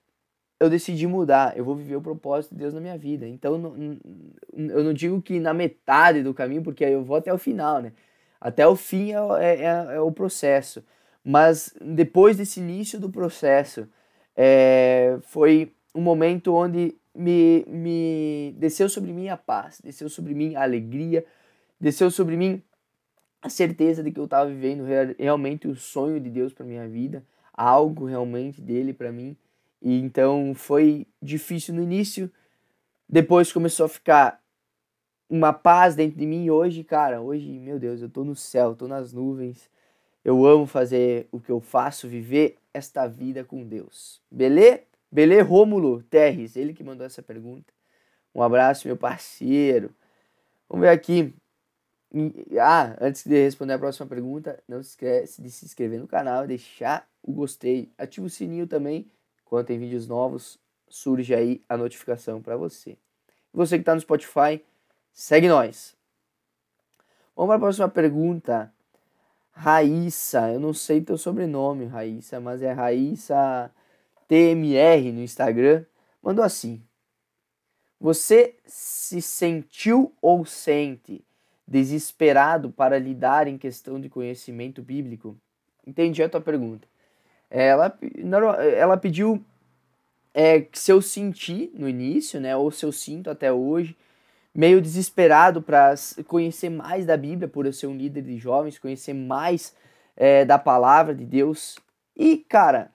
eu 0.63 0.71
decidi 0.71 1.07
mudar. 1.09 1.57
Eu 1.57 1.65
vou 1.65 1.75
viver 1.75 1.97
o 1.97 2.01
propósito 2.01 2.53
de 2.53 2.59
Deus 2.59 2.73
na 2.73 2.81
minha 2.81 2.97
vida. 2.97 3.27
Então 3.27 4.01
eu 4.55 4.85
não 4.85 4.93
digo 4.93 5.21
que 5.21 5.41
na 5.41 5.53
metade 5.53 6.23
do 6.23 6.33
caminho, 6.33 6.63
porque 6.63 6.85
eu 6.85 7.03
vou 7.03 7.17
até 7.17 7.33
o 7.35 7.39
final, 7.39 7.83
né? 7.83 7.93
Até 8.41 8.67
o 8.67 8.77
fim 8.77 9.13
é, 9.13 9.17
é, 9.41 9.61
é, 9.63 9.97
é 9.97 10.01
o 10.01 10.13
processo. 10.13 10.85
Mas 11.25 11.75
depois 11.81 12.37
desse 12.37 12.61
início 12.61 13.01
do 13.01 13.11
processo, 13.11 13.89
é, 14.37 15.19
foi 15.23 15.73
um 15.93 16.01
momento 16.01 16.55
onde 16.55 16.97
me, 17.13 17.65
me 17.67 18.55
desceu 18.57 18.89
sobre 18.89 19.13
mim 19.13 19.29
a 19.29 19.37
paz, 19.37 19.81
desceu 19.83 20.09
sobre 20.09 20.33
mim 20.33 20.55
a 20.55 20.63
alegria, 20.63 21.25
desceu 21.81 22.11
sobre 22.11 22.37
mim 22.37 22.63
a 23.41 23.49
certeza 23.49 24.03
de 24.03 24.13
que 24.13 24.21
eu 24.21 24.25
estava 24.25 24.49
vivendo 24.49 24.85
realmente 25.19 25.67
o 25.67 25.75
sonho 25.75 26.21
de 26.21 26.31
Deus 26.31 26.53
para 26.53 26.65
minha 26.65 26.87
vida, 26.89 27.25
algo 27.53 28.07
realmente 28.07 28.61
dele 28.61 28.93
para 28.93 29.11
mim. 29.11 29.37
E 29.83 29.99
então 29.99 30.55
foi 30.55 31.07
difícil 31.21 31.75
no 31.75 31.83
início, 31.83 32.31
depois 33.09 33.53
começou 33.53 33.87
a 33.87 33.89
ficar 33.89 34.41
uma 35.29 35.53
paz 35.53 35.97
dentro 35.97 36.19
de 36.19 36.27
mim 36.27 36.45
e 36.45 36.51
hoje, 36.51 36.85
cara, 36.85 37.21
hoje, 37.21 37.59
meu 37.59 37.79
Deus, 37.79 38.01
eu 38.01 38.09
tô 38.09 38.23
no 38.23 38.37
céu, 38.37 38.77
tô 38.77 38.87
nas 38.87 39.13
nuvens. 39.13 39.71
Eu 40.25 40.47
amo 40.47 40.67
fazer 40.67 41.27
o 41.33 41.41
que 41.41 41.51
eu 41.51 41.61
faço, 41.61 42.09
viver 42.09 42.57
esta 42.73 43.09
vida 43.09 43.43
com 43.43 43.67
Deus. 43.67 44.21
Beleza? 44.31 44.83
Belê 45.11 45.41
Rômulo 45.41 46.03
Terres, 46.05 46.57
ele 46.57 46.73
que 46.73 46.85
mandou 46.85 47.05
essa 47.05 47.23
pergunta. 47.23 47.73
Um 48.35 48.43
abraço, 48.43 48.87
meu 48.87 48.97
parceiro. 48.97 49.95
Vamos 50.69 50.87
ver 50.87 50.91
aqui. 50.91 51.35
Ah, 52.61 52.97
antes 53.01 53.25
de 53.27 53.43
responder 53.43 53.75
a 53.75 53.79
próxima 53.79 54.07
pergunta, 54.07 54.63
não 54.69 54.83
se 54.83 54.91
esquece 54.91 55.43
de 55.43 55.51
se 55.51 55.65
inscrever 55.65 55.99
no 55.99 56.07
canal, 56.07 56.47
deixar 56.47 57.07
o 57.23 57.33
gostei, 57.33 57.91
ativa 57.99 58.27
o 58.27 58.31
sininho 58.31 58.67
também. 58.67 59.11
Quando 59.53 59.67
tem 59.67 59.79
vídeos 59.79 60.09
novos, 60.09 60.59
surge 60.89 61.35
aí 61.35 61.63
a 61.69 61.77
notificação 61.77 62.41
para 62.41 62.57
você. 62.57 62.97
Você 63.53 63.77
que 63.77 63.83
está 63.83 63.95
no 63.95 64.01
Spotify, 64.01 64.65
segue 65.13 65.47
nós. 65.47 65.95
Vamos 67.37 67.49
para 67.51 67.57
a 67.57 67.61
próxima 67.61 67.87
pergunta. 67.87 68.73
Raíssa, 69.51 70.51
eu 70.51 70.59
não 70.59 70.73
sei 70.73 71.03
teu 71.03 71.19
sobrenome, 71.19 71.85
Raíssa, 71.85 72.41
mas 72.41 72.63
é 72.63 72.73
Raíssa 72.73 73.71
TMR 74.27 75.13
no 75.13 75.21
Instagram, 75.21 75.85
mandou 76.23 76.43
assim: 76.43 76.83
Você 78.01 78.57
se 78.65 79.21
sentiu 79.21 80.15
ou 80.23 80.47
sente 80.47 81.23
desesperado 81.69 82.71
para 82.71 82.99
lidar 82.99 83.47
em 83.47 83.59
questão 83.59 84.01
de 84.01 84.09
conhecimento 84.09 84.81
bíblico? 84.81 85.37
Entendi 85.87 86.23
a 86.23 86.29
tua 86.31 86.41
pergunta. 86.41 86.91
Ela, 87.55 87.99
ela 88.77 88.97
pediu 88.97 89.45
é, 90.33 90.67
se 90.73 90.91
eu 90.91 91.03
senti 91.03 91.71
no 91.75 91.89
início, 91.89 92.41
né, 92.41 92.57
ou 92.57 92.71
se 92.71 92.85
eu 92.87 92.91
sinto 92.91 93.29
até 93.29 93.53
hoje, 93.53 93.95
meio 94.55 94.81
desesperado 94.81 95.61
para 95.61 95.95
conhecer 96.27 96.71
mais 96.71 97.05
da 97.05 97.17
Bíblia, 97.17 97.47
por 97.47 97.67
eu 97.67 97.73
ser 97.73 97.87
um 97.87 97.97
líder 97.97 98.23
de 98.23 98.39
jovens, 98.39 98.79
conhecer 98.79 99.13
mais 99.13 99.75
é, 100.17 100.45
da 100.45 100.59
palavra 100.59 101.15
de 101.15 101.27
Deus. 101.27 101.79
E, 102.17 102.39
cara, 102.39 102.91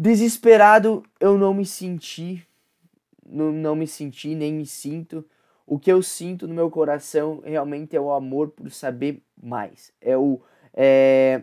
Desesperado 0.00 1.02
eu 1.18 1.36
não 1.36 1.52
me 1.52 1.66
senti, 1.66 2.46
não, 3.26 3.50
não 3.50 3.74
me 3.74 3.84
senti, 3.84 4.32
nem 4.32 4.54
me 4.54 4.64
sinto. 4.64 5.24
O 5.66 5.76
que 5.76 5.90
eu 5.90 6.00
sinto 6.04 6.46
no 6.46 6.54
meu 6.54 6.70
coração 6.70 7.42
realmente 7.44 7.96
é 7.96 8.00
o 8.00 8.12
amor 8.12 8.50
por 8.50 8.70
saber 8.70 9.20
mais. 9.42 9.92
É 10.00 10.16
o, 10.16 10.40
é, 10.72 11.42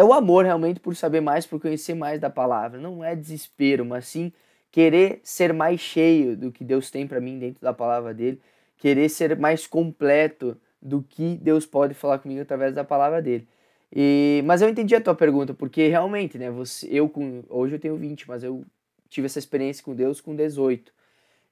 é 0.00 0.04
o 0.04 0.14
amor 0.14 0.46
realmente 0.46 0.80
por 0.80 0.96
saber 0.96 1.20
mais, 1.20 1.44
por 1.44 1.60
conhecer 1.60 1.92
mais 1.94 2.18
da 2.18 2.30
palavra. 2.30 2.80
Não 2.80 3.04
é 3.04 3.14
desespero, 3.14 3.84
mas 3.84 4.06
sim 4.06 4.32
querer 4.70 5.20
ser 5.22 5.52
mais 5.52 5.78
cheio 5.78 6.34
do 6.34 6.50
que 6.50 6.64
Deus 6.64 6.90
tem 6.90 7.06
para 7.06 7.20
mim 7.20 7.38
dentro 7.38 7.60
da 7.60 7.72
palavra 7.74 8.14
dele, 8.14 8.40
querer 8.78 9.10
ser 9.10 9.36
mais 9.36 9.66
completo 9.66 10.56
do 10.80 11.02
que 11.02 11.36
Deus 11.36 11.66
pode 11.66 11.92
falar 11.92 12.18
comigo 12.18 12.40
através 12.40 12.74
da 12.74 12.82
palavra 12.82 13.20
dele. 13.20 13.46
E, 13.94 14.42
mas 14.46 14.62
eu 14.62 14.70
entendi 14.70 14.94
a 14.94 15.00
tua 15.02 15.14
pergunta, 15.14 15.52
porque 15.52 15.88
realmente, 15.88 16.38
né, 16.38 16.50
você, 16.50 16.88
eu 16.90 17.06
com, 17.06 17.42
hoje 17.50 17.74
eu 17.74 17.78
tenho 17.78 17.96
20, 17.96 18.26
mas 18.26 18.42
eu 18.42 18.64
tive 19.08 19.26
essa 19.26 19.38
experiência 19.38 19.84
com 19.84 19.94
Deus 19.94 20.20
com 20.20 20.34
18. 20.34 20.92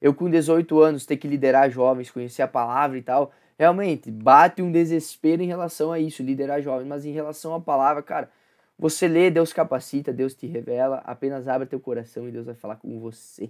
Eu 0.01 0.13
com 0.13 0.27
18 0.27 0.79
anos 0.81 1.05
ter 1.05 1.17
que 1.17 1.27
liderar 1.27 1.69
jovens, 1.69 2.09
conhecer 2.09 2.41
a 2.41 2.47
palavra 2.47 2.97
e 2.97 3.01
tal, 3.03 3.31
realmente 3.59 4.09
bate 4.09 4.61
um 4.61 4.71
desespero 4.71 5.43
em 5.43 5.47
relação 5.47 5.91
a 5.91 5.99
isso, 5.99 6.23
liderar 6.23 6.61
jovens, 6.61 6.87
mas 6.87 7.05
em 7.05 7.11
relação 7.11 7.53
à 7.53 7.59
palavra, 7.59 8.01
cara, 8.01 8.31
você 8.77 9.05
lê, 9.05 9.29
Deus 9.29 9.51
capacita, 9.51 10.13
Deus 10.13 10.33
te 10.33 10.47
revela, 10.47 10.99
apenas 10.99 11.45
abre 11.45 11.67
teu 11.67 11.77
coração 11.77 12.25
e 12.25 12.31
Deus 12.31 12.45
vai 12.45 12.55
falar 12.55 12.77
com 12.77 12.97
você. 13.01 13.49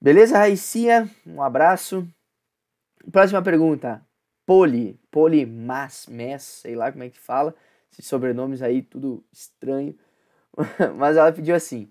Beleza, 0.00 0.38
Raicinha? 0.38 1.10
Um 1.26 1.42
abraço. 1.42 2.06
Próxima 3.10 3.42
pergunta. 3.42 4.00
Poli, 4.46 4.96
Polimas, 5.10 6.06
Mess, 6.06 6.42
sei 6.44 6.76
lá 6.76 6.92
como 6.92 7.02
é 7.02 7.10
que 7.10 7.18
fala, 7.18 7.52
esses 7.90 8.06
sobrenomes 8.06 8.62
aí, 8.62 8.80
tudo 8.80 9.24
estranho. 9.32 9.98
Mas 10.96 11.16
ela 11.16 11.32
pediu 11.32 11.56
assim: 11.56 11.90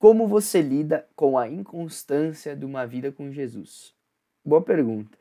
Como 0.00 0.26
você 0.26 0.60
lida 0.60 1.06
com 1.14 1.38
a 1.38 1.48
inconstância 1.48 2.56
de 2.56 2.64
uma 2.64 2.86
vida 2.86 3.12
com 3.12 3.30
Jesus? 3.30 3.94
Boa 4.44 4.62
pergunta. 4.62 5.19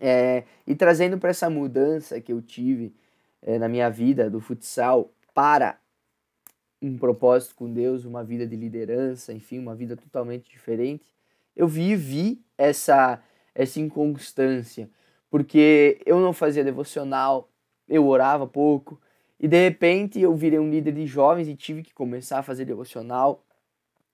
É, 0.00 0.44
e 0.66 0.74
trazendo 0.74 1.18
para 1.18 1.30
essa 1.30 1.50
mudança 1.50 2.20
que 2.20 2.32
eu 2.32 2.40
tive 2.40 2.94
é, 3.42 3.58
na 3.58 3.68
minha 3.68 3.90
vida 3.90 4.30
do 4.30 4.40
futsal 4.40 5.12
para 5.34 5.78
um 6.80 6.96
propósito 6.96 7.54
com 7.54 7.70
Deus, 7.70 8.06
uma 8.06 8.24
vida 8.24 8.46
de 8.46 8.56
liderança, 8.56 9.32
enfim, 9.32 9.58
uma 9.58 9.74
vida 9.74 9.96
totalmente 9.96 10.50
diferente, 10.50 11.04
eu 11.54 11.68
vivi 11.68 12.42
essa, 12.56 13.22
essa 13.54 13.78
inconstância 13.78 14.88
porque 15.30 16.00
eu 16.04 16.18
não 16.18 16.32
fazia 16.32 16.64
devocional, 16.64 17.48
eu 17.88 18.06
orava 18.06 18.46
pouco, 18.46 19.00
e 19.38 19.46
de 19.46 19.62
repente 19.62 20.20
eu 20.20 20.34
virei 20.34 20.58
um 20.58 20.68
líder 20.68 20.92
de 20.92 21.06
jovens 21.06 21.48
e 21.48 21.54
tive 21.54 21.82
que 21.82 21.94
começar 21.94 22.40
a 22.40 22.42
fazer 22.42 22.64
devocional, 22.64 23.44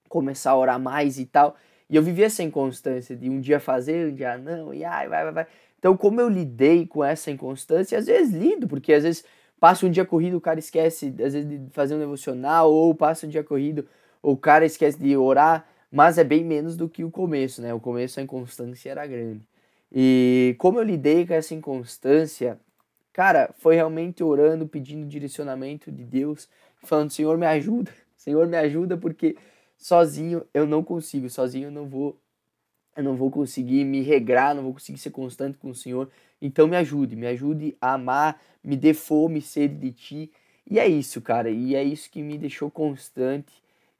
começar 0.08 0.50
a 0.50 0.58
orar 0.58 0.78
mais 0.78 1.18
e 1.18 1.24
tal. 1.24 1.56
E 1.88 1.96
eu 1.96 2.02
vivia 2.02 2.26
essa 2.26 2.42
inconstância 2.42 3.16
de 3.16 3.30
um 3.30 3.40
dia 3.40 3.58
fazer, 3.58 4.12
um 4.12 4.14
dia 4.14 4.36
não, 4.36 4.74
e 4.74 4.84
ai, 4.84 5.08
vai, 5.08 5.24
vai, 5.24 5.32
vai. 5.32 5.46
Então, 5.86 5.96
como 5.96 6.20
eu 6.20 6.28
lidei 6.28 6.84
com 6.84 7.04
essa 7.04 7.30
inconstância, 7.30 7.96
às 7.96 8.06
vezes 8.06 8.34
lido, 8.34 8.66
porque 8.66 8.92
às 8.92 9.04
vezes 9.04 9.24
passa 9.60 9.86
um 9.86 9.90
dia 9.90 10.04
corrido, 10.04 10.36
o 10.36 10.40
cara 10.40 10.58
esquece, 10.58 11.14
às 11.24 11.32
vezes, 11.32 11.48
de 11.48 11.70
fazer 11.70 11.94
um 11.94 12.00
devocional, 12.00 12.72
ou 12.72 12.92
passa 12.92 13.24
um 13.24 13.28
dia 13.28 13.44
corrido, 13.44 13.86
o 14.20 14.36
cara 14.36 14.66
esquece 14.66 14.98
de 14.98 15.16
orar, 15.16 15.64
mas 15.88 16.18
é 16.18 16.24
bem 16.24 16.42
menos 16.42 16.76
do 16.76 16.88
que 16.88 17.04
o 17.04 17.10
começo, 17.10 17.62
né? 17.62 17.72
O 17.72 17.78
começo 17.78 18.18
a 18.18 18.22
inconstância 18.24 18.90
era 18.90 19.06
grande. 19.06 19.46
E 19.92 20.56
como 20.58 20.80
eu 20.80 20.82
lidei 20.82 21.24
com 21.24 21.34
essa 21.34 21.54
inconstância, 21.54 22.58
cara, 23.12 23.54
foi 23.60 23.76
realmente 23.76 24.24
orando, 24.24 24.66
pedindo 24.66 25.06
direcionamento 25.06 25.92
de 25.92 26.02
Deus, 26.02 26.48
falando: 26.82 27.10
Senhor, 27.12 27.38
me 27.38 27.46
ajuda, 27.46 27.92
Senhor, 28.18 28.44
me 28.48 28.56
ajuda, 28.56 28.96
porque 28.96 29.36
sozinho 29.78 30.44
eu 30.52 30.66
não 30.66 30.82
consigo, 30.82 31.30
sozinho 31.30 31.68
eu 31.68 31.70
não 31.70 31.86
vou 31.86 32.18
eu 32.96 33.02
não 33.04 33.14
vou 33.14 33.30
conseguir 33.30 33.84
me 33.84 34.00
regrar, 34.02 34.54
não 34.54 34.62
vou 34.62 34.72
conseguir 34.72 34.98
ser 34.98 35.10
constante 35.10 35.58
com 35.58 35.70
o 35.70 35.74
Senhor. 35.74 36.10
Então 36.40 36.66
me 36.66 36.76
ajude, 36.76 37.14
me 37.16 37.26
ajude 37.26 37.76
a 37.80 37.94
amar, 37.94 38.40
me 38.64 38.76
dê 38.76 38.94
fome, 38.94 39.40
sede 39.40 39.74
de 39.74 39.92
ti. 39.92 40.32
E 40.68 40.78
é 40.78 40.86
isso, 40.88 41.20
cara, 41.20 41.50
e 41.50 41.74
é 41.74 41.82
isso 41.84 42.10
que 42.10 42.22
me 42.22 42.36
deixou 42.38 42.70
constante 42.70 43.52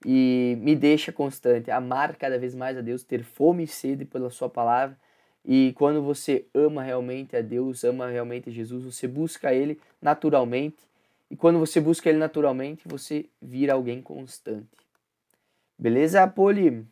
e 0.05 0.57
me 0.61 0.75
deixa 0.75 1.13
constante, 1.13 1.71
amar 1.71 2.17
cada 2.17 2.39
vez 2.39 2.55
mais 2.55 2.77
a 2.77 2.81
Deus, 2.81 3.03
ter 3.05 3.23
fome 3.23 3.65
e 3.65 3.67
sede 3.67 4.05
pela 4.05 4.31
sua 4.31 4.49
palavra. 4.49 4.97
E 5.45 5.73
quando 5.77 6.03
você 6.03 6.47
ama 6.55 6.83
realmente 6.83 7.37
a 7.37 7.41
Deus, 7.41 7.85
ama 7.85 8.09
realmente 8.09 8.49
a 8.49 8.53
Jesus, 8.53 8.85
você 8.85 9.07
busca 9.07 9.55
ele 9.55 9.81
naturalmente. 10.03 10.77
E 11.31 11.37
quando 11.37 11.59
você 11.59 11.81
busca 11.81 12.09
ele 12.09 12.19
naturalmente, 12.19 12.83
você 12.87 13.27
vira 13.41 13.75
alguém 13.75 14.03
constante. 14.03 14.67
Beleza, 15.79 16.27
Poli? 16.27 16.87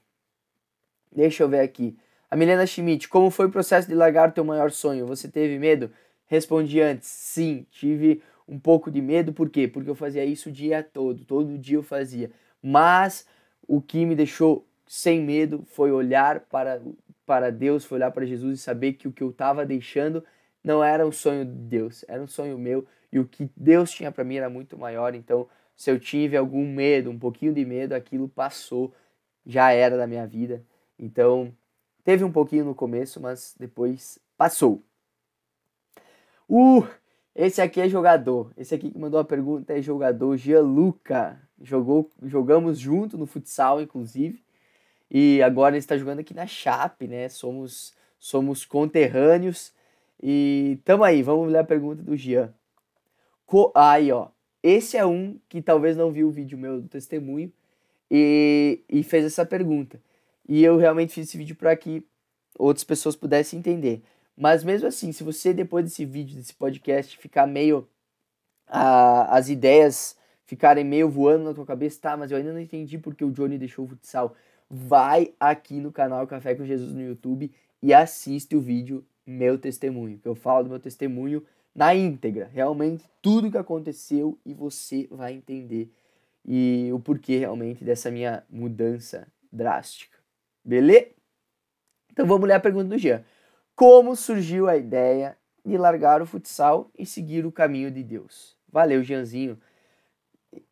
Deixa 1.15 1.45
eu 1.45 1.49
ver 1.49 1.61
aqui. 1.61 1.97
A 2.31 2.37
Milena 2.37 2.67
Schmidt, 2.67 3.09
como 3.09 3.31
foi 3.31 3.47
o 3.47 3.51
processo 3.51 3.87
de 3.87 3.95
largar 3.95 4.31
o 4.31 4.33
teu 4.33 4.45
maior 4.45 4.71
sonho? 4.73 5.07
Você 5.07 5.29
teve 5.29 5.59
medo? 5.59 5.91
Respondi 6.27 6.81
antes, 6.81 7.09
sim, 7.09 7.67
tive 7.71 8.21
um 8.49 8.59
pouco 8.59 8.91
de 8.91 9.01
medo, 9.01 9.33
por 9.33 9.49
quê? 9.49 9.69
Porque 9.69 9.89
eu 9.89 9.95
fazia 9.95 10.25
isso 10.25 10.49
o 10.49 10.53
dia 10.53 10.83
todo, 10.83 11.25
todo 11.25 11.57
dia 11.57 11.77
eu 11.77 11.83
fazia. 11.83 12.31
Mas 12.61 13.27
o 13.69 13.81
que 13.81 14.05
me 14.05 14.17
deixou 14.17 14.67
sem 14.87 15.21
medo 15.21 15.65
foi 15.67 15.93
olhar 15.93 16.41
para, 16.41 16.83
para 17.25 17.51
Deus, 17.51 17.85
foi 17.85 17.99
olhar 17.99 18.11
para 18.11 18.27
Jesus 18.27 18.59
e 18.59 18.63
saber 18.63 18.95
que 18.95 19.07
o 19.07 19.13
que 19.13 19.23
eu 19.23 19.31
estava 19.31 19.65
deixando 19.65 20.25
não 20.63 20.83
era 20.83 21.07
um 21.07 21.13
sonho 21.13 21.45
de 21.45 21.53
Deus, 21.53 22.05
era 22.09 22.21
um 22.21 22.27
sonho 22.27 22.59
meu 22.59 22.85
e 23.13 23.19
o 23.19 23.25
que 23.25 23.49
Deus 23.57 23.93
tinha 23.93 24.11
para 24.11 24.25
mim 24.25 24.37
era 24.37 24.51
muito 24.51 24.77
maior. 24.77 25.15
Então, 25.15 25.47
se 25.77 25.91
eu 25.91 26.01
tive 26.01 26.37
algum 26.37 26.67
medo, 26.67 27.11
um 27.11 27.19
pouquinho 27.19 27.53
de 27.53 27.65
medo, 27.65 27.93
aquilo 27.93 28.29
passou, 28.29 28.93
já 29.47 29.71
era 29.71 29.97
da 29.97 30.07
minha 30.07 30.27
vida. 30.27 30.65
Então, 30.99 31.53
teve 32.05 32.25
um 32.25 32.33
pouquinho 32.33 32.65
no 32.65 32.75
começo, 32.75 33.21
mas 33.21 33.55
depois 33.59 34.19
passou. 34.37 34.83
Uh, 36.49 36.87
esse 37.35 37.61
aqui 37.61 37.81
é 37.81 37.89
jogador. 37.89 38.53
Esse 38.57 38.75
aqui 38.75 38.91
que 38.91 38.99
mandou 38.99 39.19
a 39.19 39.25
pergunta 39.25 39.77
é 39.77 39.83
jogador 39.83 40.37
Gianluca. 40.37 41.41
Jogou, 41.61 42.11
jogamos 42.23 42.79
junto 42.79 43.19
no 43.19 43.27
futsal, 43.27 43.81
inclusive. 43.81 44.45
E 45.11 45.43
agora 45.43 45.75
ele 45.75 45.79
está 45.79 45.97
jogando 45.97 46.21
aqui 46.21 46.35
na 46.35 46.47
Chape, 46.47 47.09
né? 47.09 47.29
Somos, 47.29 47.95
somos 48.19 48.65
conterrâneos. 48.65 49.73
E 50.23 50.79
tamo 50.85 51.05
aí, 51.05 51.23
vamos 51.23 51.51
ler 51.53 51.59
a 51.59 51.65
pergunta 51.65 52.03
do 52.03 52.17
Gian. 52.17 52.53
Co 53.47 53.73
aí, 53.75 54.13
ó. 54.13 54.29
Esse 54.63 54.97
é 54.97 55.05
um 55.05 55.39
que 55.49 55.61
talvez 55.61 55.97
não 55.97 56.11
viu 56.11 56.29
o 56.29 56.33
vídeo 56.33 56.57
meu 56.57 56.81
do 56.81 56.89
testemunho 56.89 57.53
e, 58.11 58.83
e 58.89 59.03
fez 59.03 59.25
essa 59.27 59.45
pergunta. 59.45 60.01
E 60.49 60.63
eu 60.63 60.77
realmente 60.77 61.13
fiz 61.13 61.29
esse 61.29 61.39
vídeo 61.39 61.57
para 61.57 61.75
que 61.77 62.05
outras 62.59 62.85
pessoas 62.85 63.17
pudessem 63.17 63.59
entender. 63.59 64.03
Mas 64.37 64.65
mesmo 64.65 64.89
assim, 64.89 65.13
se 65.13 65.23
você 65.23 65.53
depois 65.53 65.85
desse 65.85 66.05
vídeo, 66.05 66.37
desse 66.37 66.55
podcast, 66.55 67.17
ficar 67.19 67.47
meio. 67.47 67.89
Ah, 68.67 69.37
as 69.37 69.49
ideias 69.49 70.17
ficarem 70.47 70.85
meio 70.85 71.09
voando 71.09 71.45
na 71.45 71.55
tua 71.55 71.67
cabeça, 71.67 72.01
tá, 72.01 72.17
mas 72.17 72.31
eu 72.31 72.37
ainda 72.37 72.53
não 72.53 72.61
entendi 72.61 72.99
porque 72.99 73.25
o 73.25 73.31
Johnny 73.31 73.59
deixou 73.59 73.85
o 73.85 73.89
futsal. 73.89 74.35
Vai 74.69 75.35
aqui 75.39 75.81
no 75.81 75.93
canal 75.93 76.27
Café 76.27 76.55
com 76.55 76.65
Jesus 76.65 76.93
no 76.93 77.03
YouTube 77.03 77.51
e 77.83 77.93
assiste 77.93 78.57
o 78.57 78.61
vídeo 78.61 79.05
Meu 79.27 79.59
Testemunho, 79.59 80.19
que 80.19 80.27
eu 80.27 80.35
falo 80.35 80.65
do 80.65 80.71
meu 80.71 80.81
testemunho 80.81 81.45
na 81.75 81.95
íntegra, 81.95 82.49
realmente 82.53 83.05
tudo 83.21 83.51
que 83.51 83.59
aconteceu 83.59 84.39
e 84.45 84.55
você 84.55 85.09
vai 85.11 85.35
entender 85.35 85.91
e 86.47 86.91
o 86.93 87.01
porquê 87.01 87.39
realmente 87.39 87.85
dessa 87.85 88.11
minha 88.11 88.45
mudança 88.49 89.27
drástica. 89.51 90.14
Beleza? 90.65 91.09
Então 92.11 92.27
vamos 92.27 92.49
ler 92.49 92.55
a 92.55 92.61
pergunta 92.61 92.89
do 92.89 92.99
Jean. 92.99 93.25
Como 93.75 94.15
surgiu 94.15 94.69
a 94.69 94.77
ideia 94.77 95.37
de 95.65 95.77
largar 95.77 96.23
o 96.23 96.27
futsal 96.27 96.91
e 96.97 97.05
seguir 97.05 97.45
o 97.45 97.53
caminho 97.53 97.91
de 97.91 98.03
Deus? 98.03 98.57
Valeu, 98.71 99.03
Jeanzinho. 99.03 99.59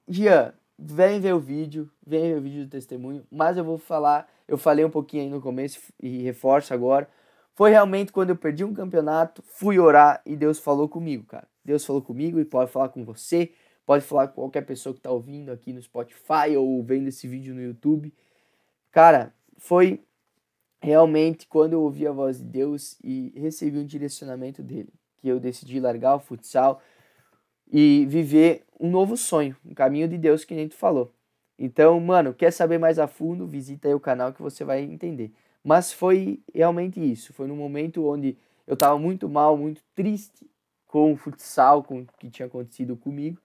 Jean, 0.09 0.55
vem 0.79 1.21
ver 1.21 1.35
o 1.35 1.41
vídeo, 1.41 1.91
vem 2.07 2.33
ver 2.33 2.39
o 2.39 2.43
vídeo 2.43 2.65
do 2.65 2.71
testemunho, 2.71 3.27
mas 3.31 3.57
eu 3.57 3.65
vou 3.65 3.79
falar, 3.79 4.29
eu 4.47 4.57
falei 4.57 4.85
um 4.85 4.91
pouquinho 4.91 5.25
aí 5.25 5.29
no 5.29 5.41
começo 5.41 5.81
e 6.01 6.23
reforço 6.23 6.73
agora. 6.73 7.09
Foi 7.55 7.71
realmente 7.71 8.13
quando 8.13 8.31
eu 8.31 8.37
perdi 8.37 8.65
um 8.65 8.73
campeonato, 8.73 9.43
fui 9.47 9.79
orar 9.79 10.23
e 10.25 10.37
Deus 10.37 10.59
falou 10.59 10.89
comigo, 10.89 11.25
cara. 11.25 11.47
Deus 11.65 11.85
falou 11.85 12.03
comigo 12.03 12.41
e 12.41 12.45
pode 12.45 12.71
falar 12.71 12.89
com 12.89 13.05
você, 13.05 13.53
pode 13.85 14.05
falar 14.05 14.29
com 14.29 14.35
qualquer 14.35 14.63
pessoa 14.63 14.93
que 14.93 14.99
está 14.99 15.11
ouvindo 15.11 15.53
aqui 15.53 15.73
no 15.73 15.83
Spotify 15.83 16.57
ou 16.57 16.83
vendo 16.83 17.09
esse 17.09 17.29
vídeo 17.29 17.55
no 17.55 17.63
YouTube. 17.63 18.13
Cara, 18.91 19.35
foi 19.63 20.01
realmente 20.81 21.47
quando 21.47 21.75
eu 21.75 21.83
ouvi 21.83 22.05
a 22.05 22.11
voz 22.11 22.39
de 22.39 22.45
Deus 22.45 22.99
e 23.03 23.33
recebi 23.37 23.79
um 23.79 23.87
direcionamento 23.87 24.61
dele, 24.61 24.93
que 25.19 25.29
eu 25.29 25.39
decidi 25.39 25.79
largar 25.79 26.17
o 26.17 26.19
futsal 26.19 26.83
e 27.71 28.05
viver 28.07 28.65
um 28.79 28.91
novo 28.91 29.17
sonho, 29.17 29.57
um 29.65 29.73
caminho 29.73 30.09
de 30.09 30.19
Deus 30.19 30.45
que 30.45 30.53
nem 30.53 30.69
tu 30.69 30.75
falou. 30.75 31.15
Então, 31.57 32.01
mano, 32.01 32.35
quer 32.35 32.51
saber 32.51 32.77
mais 32.77 32.99
a 32.99 33.07
fundo, 33.07 33.47
visita 33.47 33.87
aí 33.87 33.95
o 33.95 34.01
canal 34.01 34.33
que 34.33 34.43
você 34.43 34.65
vai 34.65 34.83
entender. 34.83 35.33
Mas 35.63 35.93
foi 35.93 36.43
realmente 36.53 36.99
isso, 37.01 37.33
foi 37.33 37.47
num 37.47 37.55
momento 37.55 38.05
onde 38.05 38.37
eu 38.67 38.75
estava 38.75 38.99
muito 38.99 39.29
mal, 39.29 39.57
muito 39.57 39.81
triste 39.95 40.51
com 40.89 41.13
o 41.13 41.17
futsal, 41.17 41.85
com 41.85 42.01
o 42.01 42.07
que 42.19 42.29
tinha 42.29 42.47
acontecido 42.47 42.97
comigo, 42.97 43.41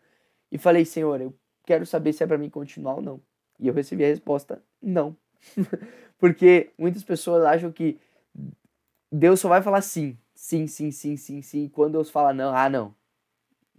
e 0.51 0.57
falei, 0.57 0.83
Senhor, 0.83 1.21
eu 1.21 1.31
quero 1.63 1.85
saber 1.85 2.11
se 2.11 2.23
é 2.23 2.27
para 2.27 2.39
mim 2.39 2.49
continuar 2.49 2.95
ou 2.95 3.01
não. 3.03 3.21
E 3.59 3.67
eu 3.67 3.73
recebi 3.75 4.03
a 4.03 4.07
resposta, 4.07 4.63
não. 4.81 5.15
Porque 6.17 6.71
muitas 6.77 7.03
pessoas 7.03 7.43
acham 7.45 7.71
que 7.71 7.99
Deus 9.11 9.39
só 9.39 9.49
vai 9.49 9.61
falar 9.61 9.81
sim, 9.81 10.17
sim, 10.35 10.67
sim, 10.67 10.91
sim, 10.91 11.17
sim, 11.17 11.41
sim. 11.41 11.65
E 11.65 11.69
quando 11.69 11.93
Deus 11.93 12.09
fala 12.09 12.33
não, 12.33 12.55
ah, 12.55 12.69
não. 12.69 12.93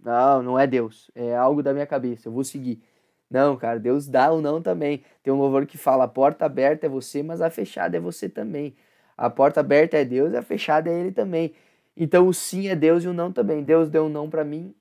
Não, 0.03 0.41
não 0.43 0.59
é 0.59 0.67
Deus. 0.67 1.11
É 1.15 1.35
algo 1.35 1.61
da 1.63 1.73
minha 1.73 1.87
cabeça, 1.87 2.27
eu 2.29 2.31
vou 2.33 2.43
seguir. 2.43 2.81
Não, 3.29 3.57
cara, 3.57 3.79
Deus 3.79 4.07
dá 4.07 4.31
ou 4.31 4.41
não 4.41 4.61
também. 4.61 5.03
Tem 5.23 5.33
um 5.33 5.37
louvor 5.37 5.65
que 5.65 5.77
fala: 5.77 6.05
a 6.05 6.07
porta 6.07 6.45
aberta 6.45 6.85
é 6.87 6.89
você, 6.89 7.21
mas 7.23 7.41
a 7.41 7.49
fechada 7.49 7.97
é 7.97 7.99
você 7.99 8.29
também. 8.29 8.75
A 9.17 9.29
porta 9.29 9.59
aberta 9.59 9.97
é 9.97 10.05
Deus, 10.05 10.33
a 10.33 10.41
fechada 10.41 10.89
é 10.89 10.99
Ele 10.99 11.11
também. 11.11 11.53
Então 11.97 12.27
o 12.27 12.33
sim 12.33 12.67
é 12.69 12.75
Deus 12.75 13.03
e 13.03 13.07
o 13.07 13.13
não 13.13 13.31
também. 13.31 13.63
Deus 13.63 13.89
deu 13.89 14.05
um 14.05 14.09
não 14.09 14.29
para 14.29 14.43
mim, 14.43 14.73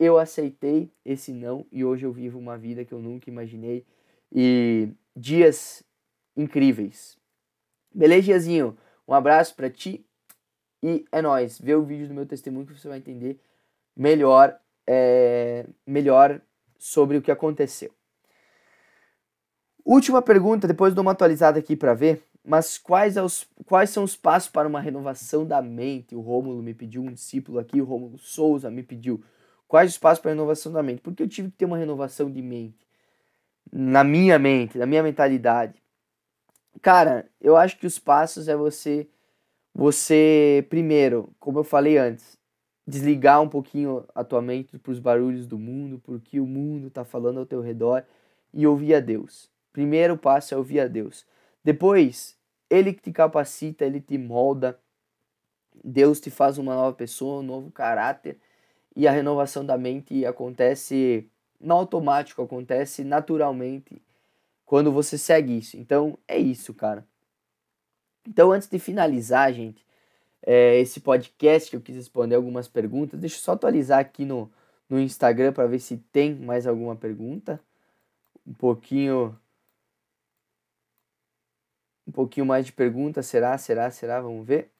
eu 0.00 0.18
aceitei 0.18 0.90
esse 1.04 1.32
não 1.32 1.66
e 1.72 1.84
hoje 1.84 2.06
eu 2.06 2.12
vivo 2.12 2.38
uma 2.38 2.58
vida 2.58 2.84
que 2.84 2.92
eu 2.94 3.00
nunca 3.00 3.30
imaginei. 3.30 3.84
E 4.32 4.90
dias 5.16 5.84
incríveis. 6.36 7.16
Beleza? 7.92 8.74
Um 9.08 9.14
abraço 9.14 9.54
para 9.54 9.70
ti 9.70 10.04
e 10.82 11.04
é 11.10 11.22
nóis. 11.22 11.58
Vê 11.60 11.74
o 11.74 11.82
vídeo 11.82 12.08
do 12.08 12.14
meu 12.14 12.26
testemunho 12.26 12.66
que 12.66 12.78
você 12.78 12.88
vai 12.88 12.98
entender 12.98 13.40
melhor, 13.96 14.58
é, 14.86 15.66
melhor 15.86 16.40
sobre 16.78 17.16
o 17.16 17.22
que 17.22 17.30
aconteceu. 17.30 17.90
Última 19.84 20.20
pergunta, 20.20 20.66
depois 20.66 20.94
dou 20.94 21.02
uma 21.02 21.12
atualizada 21.12 21.58
aqui 21.58 21.76
para 21.76 21.94
ver, 21.94 22.22
mas 22.44 22.76
quais, 22.76 23.16
é 23.16 23.20
quais 23.64 23.90
são 23.90 24.02
os 24.02 24.16
passos 24.16 24.50
para 24.50 24.68
uma 24.68 24.80
renovação 24.80 25.46
da 25.46 25.62
mente? 25.62 26.14
O 26.14 26.20
Rômulo 26.20 26.62
me 26.62 26.74
pediu, 26.74 27.02
um 27.02 27.12
discípulo 27.12 27.58
aqui, 27.58 27.80
o 27.80 27.84
Rômulo 27.84 28.18
Souza 28.18 28.70
me 28.70 28.82
pediu. 28.82 29.22
Quais 29.68 29.92
os 29.92 29.98
passos 29.98 30.20
para 30.20 30.32
a 30.32 30.34
renovação 30.34 30.72
da 30.72 30.82
mente? 30.82 31.00
Porque 31.00 31.22
eu 31.22 31.28
tive 31.28 31.50
que 31.50 31.56
ter 31.56 31.64
uma 31.64 31.78
renovação 31.78 32.30
de 32.30 32.42
mente. 32.42 32.86
Na 33.72 34.04
minha 34.04 34.38
mente, 34.38 34.78
na 34.78 34.86
minha 34.86 35.02
mentalidade. 35.02 35.74
Cara, 36.82 37.28
eu 37.40 37.56
acho 37.56 37.78
que 37.78 37.86
os 37.86 37.98
passos 37.98 38.48
é 38.48 38.56
você 38.56 39.08
você 39.74 40.66
primeiro, 40.70 41.30
como 41.38 41.58
eu 41.58 41.64
falei 41.64 41.98
antes, 41.98 42.38
desligar 42.86 43.42
um 43.42 43.48
pouquinho 43.48 44.06
a 44.14 44.24
tua 44.24 44.40
mente 44.40 44.78
para 44.78 44.92
os 44.92 44.98
barulhos 44.98 45.46
do 45.46 45.58
mundo, 45.58 46.00
porque 46.02 46.40
o 46.40 46.46
mundo 46.46 46.88
está 46.88 47.04
falando 47.04 47.40
ao 47.40 47.46
teu 47.46 47.60
redor 47.60 48.04
e 48.54 48.66
ouvir 48.66 48.94
a 48.94 49.00
Deus. 49.00 49.50
Primeiro 49.72 50.16
passo 50.16 50.54
é 50.54 50.56
ouvir 50.56 50.80
a 50.80 50.88
Deus. 50.88 51.26
Depois, 51.62 52.38
ele 52.70 52.92
te 52.94 53.12
capacita, 53.12 53.84
ele 53.84 54.00
te 54.00 54.16
molda. 54.16 54.78
Deus 55.84 56.20
te 56.20 56.30
faz 56.30 56.56
uma 56.56 56.74
nova 56.74 56.96
pessoa, 56.96 57.40
um 57.40 57.46
novo 57.46 57.70
caráter. 57.70 58.38
E 58.94 59.06
a 59.06 59.12
renovação 59.12 59.64
da 59.66 59.76
mente 59.76 60.24
acontece 60.24 61.28
no 61.60 61.74
automático, 61.74 62.40
acontece 62.42 63.04
naturalmente 63.04 64.02
quando 64.66 64.92
você 64.92 65.16
segue 65.16 65.56
isso. 65.56 65.76
Então 65.78 66.18
é 66.28 66.38
isso, 66.38 66.74
cara. 66.74 67.06
Então 68.28 68.52
antes 68.52 68.68
de 68.68 68.78
finalizar, 68.78 69.52
gente, 69.52 69.86
é, 70.42 70.78
esse 70.80 71.00
podcast 71.00 71.70
que 71.70 71.76
eu 71.76 71.80
quis 71.80 71.96
responder 71.96 72.34
algumas 72.34 72.68
perguntas, 72.68 73.18
deixa 73.20 73.36
eu 73.36 73.40
só 73.40 73.52
atualizar 73.52 74.00
aqui 74.00 74.24
no, 74.24 74.52
no 74.90 75.00
Instagram 75.00 75.52
para 75.52 75.66
ver 75.66 75.78
se 75.78 75.96
tem 76.12 76.34
mais 76.34 76.66
alguma 76.66 76.96
pergunta. 76.96 77.60
Um 78.46 78.52
pouquinho 78.54 79.38
um 82.06 82.12
pouquinho 82.12 82.46
mais 82.46 82.66
de 82.66 82.72
perguntas, 82.72 83.26
será? 83.26 83.58
Será? 83.58 83.90
Será? 83.90 84.20
Vamos 84.20 84.46
ver. 84.46 84.70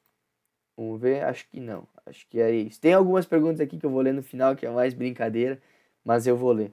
Vamos 0.76 1.00
ver, 1.00 1.24
acho 1.24 1.48
que 1.48 1.58
não. 1.60 1.86
Acho 2.04 2.26
que 2.28 2.40
é 2.40 2.52
isso. 2.52 2.80
Tem 2.80 2.92
algumas 2.94 3.26
perguntas 3.26 3.60
aqui 3.60 3.78
que 3.78 3.86
eu 3.86 3.90
vou 3.90 4.00
ler 4.00 4.12
no 4.14 4.22
final, 4.22 4.54
que 4.54 4.66
é 4.66 4.70
mais 4.70 4.94
brincadeira, 4.94 5.60
mas 6.04 6.26
eu 6.26 6.36
vou 6.36 6.52
ler. 6.52 6.72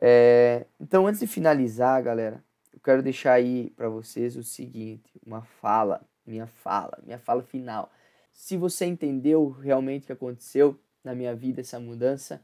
É... 0.00 0.66
Então, 0.80 1.06
antes 1.06 1.20
de 1.20 1.26
finalizar, 1.26 2.02
galera, 2.02 2.42
eu 2.72 2.80
quero 2.80 3.02
deixar 3.02 3.32
aí 3.32 3.70
para 3.70 3.88
vocês 3.88 4.36
o 4.36 4.42
seguinte, 4.42 5.10
uma 5.26 5.42
fala, 5.42 6.00
minha 6.26 6.46
fala, 6.46 6.98
minha 7.04 7.18
fala 7.18 7.42
final. 7.42 7.90
Se 8.32 8.56
você 8.56 8.86
entendeu 8.86 9.50
realmente 9.50 10.04
o 10.04 10.06
que 10.06 10.12
aconteceu 10.12 10.78
na 11.02 11.14
minha 11.14 11.34
vida, 11.34 11.60
essa 11.60 11.80
mudança, 11.80 12.40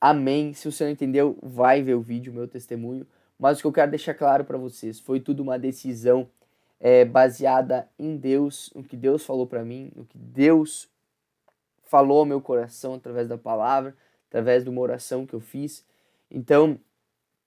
amém. 0.00 0.52
Se 0.54 0.70
você 0.70 0.84
não 0.84 0.90
entendeu, 0.90 1.38
vai 1.42 1.82
ver 1.82 1.94
o 1.94 2.00
vídeo, 2.00 2.32
meu 2.32 2.48
testemunho. 2.48 3.06
Mas 3.38 3.58
o 3.58 3.60
que 3.60 3.66
eu 3.66 3.72
quero 3.72 3.90
deixar 3.90 4.14
claro 4.14 4.44
para 4.44 4.58
vocês, 4.58 4.98
foi 4.98 5.20
tudo 5.20 5.42
uma 5.42 5.58
decisão 5.58 6.28
é, 6.80 7.04
baseada 7.04 7.88
em 7.98 8.16
Deus, 8.16 8.72
no 8.74 8.82
que 8.82 8.96
Deus 8.96 9.24
falou 9.24 9.46
para 9.46 9.64
mim, 9.64 9.92
no 9.94 10.04
que 10.04 10.18
Deus 10.18 10.88
falou 11.84 12.18
ao 12.20 12.24
meu 12.24 12.40
coração 12.40 12.94
através 12.94 13.28
da 13.28 13.38
palavra, 13.38 13.96
através 14.28 14.64
de 14.64 14.70
uma 14.70 14.80
oração 14.80 15.24
que 15.24 15.34
eu 15.34 15.40
fiz. 15.40 15.84
Então, 16.30 16.78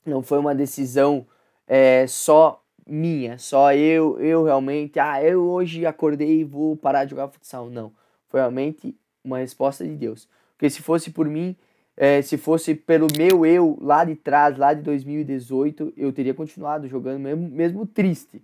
não 0.06 0.22
foi 0.22 0.39
uma 0.39 0.56
decisão 0.56 1.26
é, 1.67 2.06
só 2.08 2.63
minha, 2.86 3.38
só 3.38 3.74
eu, 3.74 4.20
eu 4.20 4.44
realmente, 4.44 5.00
ah, 5.00 5.24
eu 5.24 5.44
hoje 5.44 5.86
acordei 5.86 6.41
e 6.41 6.44
vou 6.44 6.76
parar 6.76 7.06
de 7.06 7.12
jogar 7.12 7.28
futsal. 7.28 7.70
Não, 7.70 7.94
foi 8.28 8.39
realmente 8.39 8.96
uma 9.24 9.38
resposta 9.38 9.86
de 9.86 9.96
Deus. 9.96 10.28
Porque 10.58 10.70
se 10.70 10.82
fosse 10.82 11.12
por 11.12 11.28
mim, 11.28 11.56
é, 11.96 12.22
se 12.22 12.38
fosse 12.38 12.74
pelo 12.74 13.08
meu 13.17 13.46
eu 13.46 13.78
lá 13.82 14.04
de 14.04 14.15
trás, 14.15 14.58
lá 14.58 14.74
de 14.74 14.82
2018, 14.82 15.94
eu 15.96 16.12
teria 16.12 16.34
continuado 16.34 16.88
jogando 16.88 17.20
mesmo, 17.20 17.50
mesmo 17.50 17.86
triste. 17.86 18.44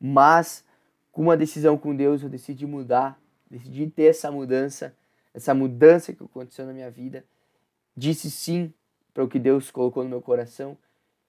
Mas 0.00 0.64
com 1.12 1.22
uma 1.22 1.36
decisão 1.36 1.78
com 1.78 1.94
Deus, 1.94 2.22
eu 2.22 2.28
decidi 2.28 2.66
mudar, 2.66 3.18
decidi 3.50 3.86
ter 3.88 4.04
essa 4.04 4.30
mudança, 4.30 4.94
essa 5.32 5.54
mudança 5.54 6.12
que 6.12 6.22
aconteceu 6.22 6.66
na 6.66 6.72
minha 6.72 6.90
vida. 6.90 7.24
Disse 7.96 8.30
sim 8.30 8.72
para 9.16 9.24
o 9.24 9.28
que 9.28 9.38
Deus 9.38 9.70
colocou 9.70 10.04
no 10.04 10.10
meu 10.10 10.20
coração 10.20 10.76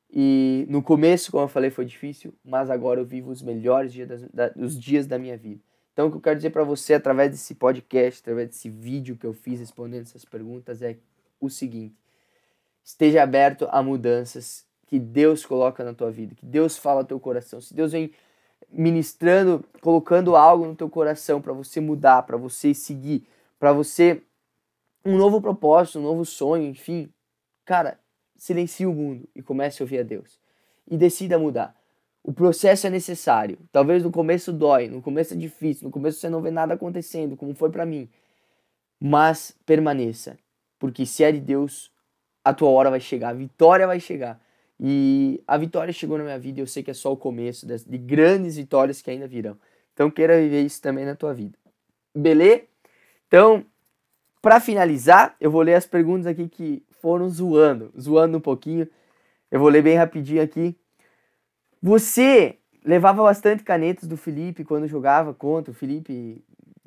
e 0.10 0.66
no 0.68 0.84
começo, 0.84 1.32
como 1.32 1.46
eu 1.46 1.48
falei, 1.48 1.70
foi 1.70 1.86
difícil, 1.86 2.34
mas 2.44 2.70
agora 2.70 3.00
eu 3.00 3.06
vivo 3.06 3.32
os 3.32 3.42
melhores 3.42 3.94
dias, 3.94 4.10
das, 4.10 4.22
da, 4.24 4.52
os 4.58 4.78
dias 4.78 5.08
da 5.08 5.18
minha 5.18 5.38
vida. 5.38 5.62
Então, 5.94 6.08
o 6.08 6.12
que 6.12 6.18
eu 6.18 6.22
quero 6.22 6.36
dizer 6.36 6.50
para 6.50 6.66
você 6.66 6.96
através 6.96 7.32
desse 7.32 7.56
podcast, 7.56 8.20
através 8.20 8.50
desse 8.50 8.70
vídeo 8.70 9.16
que 9.16 9.26
eu 9.26 9.34
fiz 9.34 9.62
respondendo 9.62 10.02
essas 10.02 10.26
perguntas 10.26 10.82
é 10.82 10.98
o 11.40 11.50
seguinte: 11.50 11.96
esteja 12.84 13.24
aberto 13.24 13.70
a 13.72 13.82
mudanças 13.82 14.66
que 14.86 15.00
Deus 15.00 15.46
coloca 15.46 15.82
na 15.82 15.94
tua 15.94 16.12
vida, 16.12 16.36
que 16.36 16.46
Deus 16.46 16.78
fala 16.78 17.04
no 17.04 17.08
teu 17.08 17.22
coração. 17.22 17.62
Se 17.62 17.74
Deus 17.74 17.94
vem 17.94 18.12
ministrando, 18.70 19.64
colocando 19.80 20.36
algo 20.36 20.66
no 20.66 20.76
teu 20.76 20.90
coração 20.90 21.42
para 21.42 21.54
você 21.54 21.80
mudar, 21.80 22.24
para 22.24 22.36
você 22.36 22.74
seguir, 22.74 23.26
para 23.58 23.72
você 23.72 24.22
um 25.06 25.16
novo 25.16 25.40
propósito, 25.40 26.00
um 26.00 26.04
novo 26.04 26.26
sonho, 26.26 26.66
enfim, 26.66 27.10
cara, 27.68 28.00
silencie 28.38 28.86
o 28.86 28.94
mundo 28.94 29.28
e 29.36 29.44
comece 29.44 29.84
a 29.84 29.84
ouvir 29.84 30.00
a 30.00 30.04
Deus. 30.04 30.40
E 30.90 30.98
decida 30.98 31.38
mudar. 31.38 31.76
O 32.24 32.32
processo 32.34 32.88
é 32.88 32.90
necessário. 32.90 33.60
Talvez 33.72 34.04
no 34.04 34.12
começo 34.12 34.54
dói, 34.54 34.88
no 34.88 35.02
começo 35.02 35.34
é 35.34 35.38
difícil, 35.38 35.86
no 35.86 35.92
começo 35.92 36.20
você 36.20 36.30
não 36.30 36.42
vê 36.42 36.50
nada 36.50 36.74
acontecendo, 36.74 37.36
como 37.36 37.54
foi 37.54 37.70
para 37.70 37.86
mim. 37.86 38.10
Mas 39.00 39.54
permaneça, 39.66 40.38
porque 40.80 41.06
se 41.06 41.24
é 41.24 41.32
de 41.32 41.42
Deus, 41.42 41.92
a 42.44 42.54
tua 42.54 42.70
hora 42.70 42.90
vai 42.90 43.02
chegar, 43.02 43.30
a 43.30 43.34
vitória 43.34 43.86
vai 43.86 44.00
chegar. 44.00 44.42
E 44.80 45.44
a 45.46 45.58
vitória 45.58 45.92
chegou 45.92 46.18
na 46.18 46.24
minha 46.24 46.40
vida 46.40 46.60
e 46.60 46.64
eu 46.64 46.68
sei 46.68 46.84
que 46.84 46.92
é 46.92 46.94
só 46.94 47.12
o 47.12 47.18
começo 47.18 47.68
de 47.68 47.98
grandes 47.98 48.56
vitórias 48.56 49.02
que 49.02 49.12
ainda 49.12 49.28
virão. 49.28 49.58
Então 49.94 50.10
queira 50.10 50.40
viver 50.40 50.64
isso 50.64 50.82
também 50.82 51.06
na 51.06 51.16
tua 51.16 51.34
vida. 51.34 51.58
Beleza? 52.16 52.62
Então, 53.28 53.66
para 54.42 54.60
finalizar, 54.62 55.36
eu 55.42 55.52
vou 55.52 55.62
ler 55.62 55.74
as 55.74 55.86
perguntas 55.86 56.28
aqui 56.28 56.48
que 56.48 56.87
foram 57.02 57.30
zoando, 57.30 57.92
zoando 58.00 58.38
um 58.38 58.42
pouquinho. 58.42 58.88
Eu 59.50 59.60
vou 59.60 59.70
ler 59.70 59.82
bem 59.82 59.96
rapidinho 59.96 60.42
aqui. 60.42 60.78
Você 61.82 62.58
levava 62.84 63.24
bastante 63.24 63.64
canetas 63.64 64.08
do 64.08 64.18
Felipe 64.18 64.64
quando 64.64 64.88
jogava 64.88 65.34
contra 65.34 65.72
o 65.72 65.76
Felipe 65.76 66.44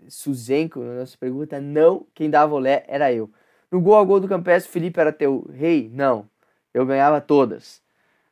Suzenko? 0.09 0.81
Na 0.81 1.01
nossa 1.01 1.17
pergunta, 1.17 1.61
não. 1.61 2.07
Quem 2.15 2.29
dava 2.29 2.55
olé 2.55 2.85
era 2.89 3.13
eu. 3.13 3.31
No 3.71 3.81
gol 3.81 3.97
a 3.97 4.05
gol 4.05 4.21
do 4.21 4.29
Campestre, 4.29 4.69
o 4.69 4.73
Felipe 4.73 5.01
era 5.01 5.13
teu 5.13 5.49
rei? 5.53 5.91
Não. 5.93 6.29
Eu 6.75 6.85
ganhava 6.85 7.21
todas. 7.21 7.81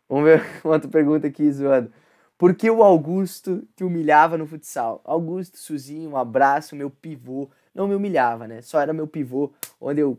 Vamos 0.09 0.25
ver 0.25 0.43
outra 0.65 0.89
pergunta 0.89 1.27
aqui, 1.27 1.51
zoando. 1.51 1.93
Por 2.37 2.55
que 2.55 2.71
o 2.71 2.83
Augusto 2.83 3.67
te 3.75 3.83
humilhava 3.83 4.39
no 4.39 4.47
futsal? 4.47 5.01
Augusto 5.05 5.59
Suzinho, 5.59 6.11
um 6.11 6.17
abraço, 6.17 6.77
meu 6.77 6.89
pivô. 6.89 7.51
Não 7.75 7.89
me 7.89 7.95
humilhava, 7.95 8.47
né? 8.47 8.63
Só 8.63 8.81
era 8.81 8.93
meu 8.93 9.07
pivô, 9.07 9.53
onde 9.81 10.01
eu 10.01 10.19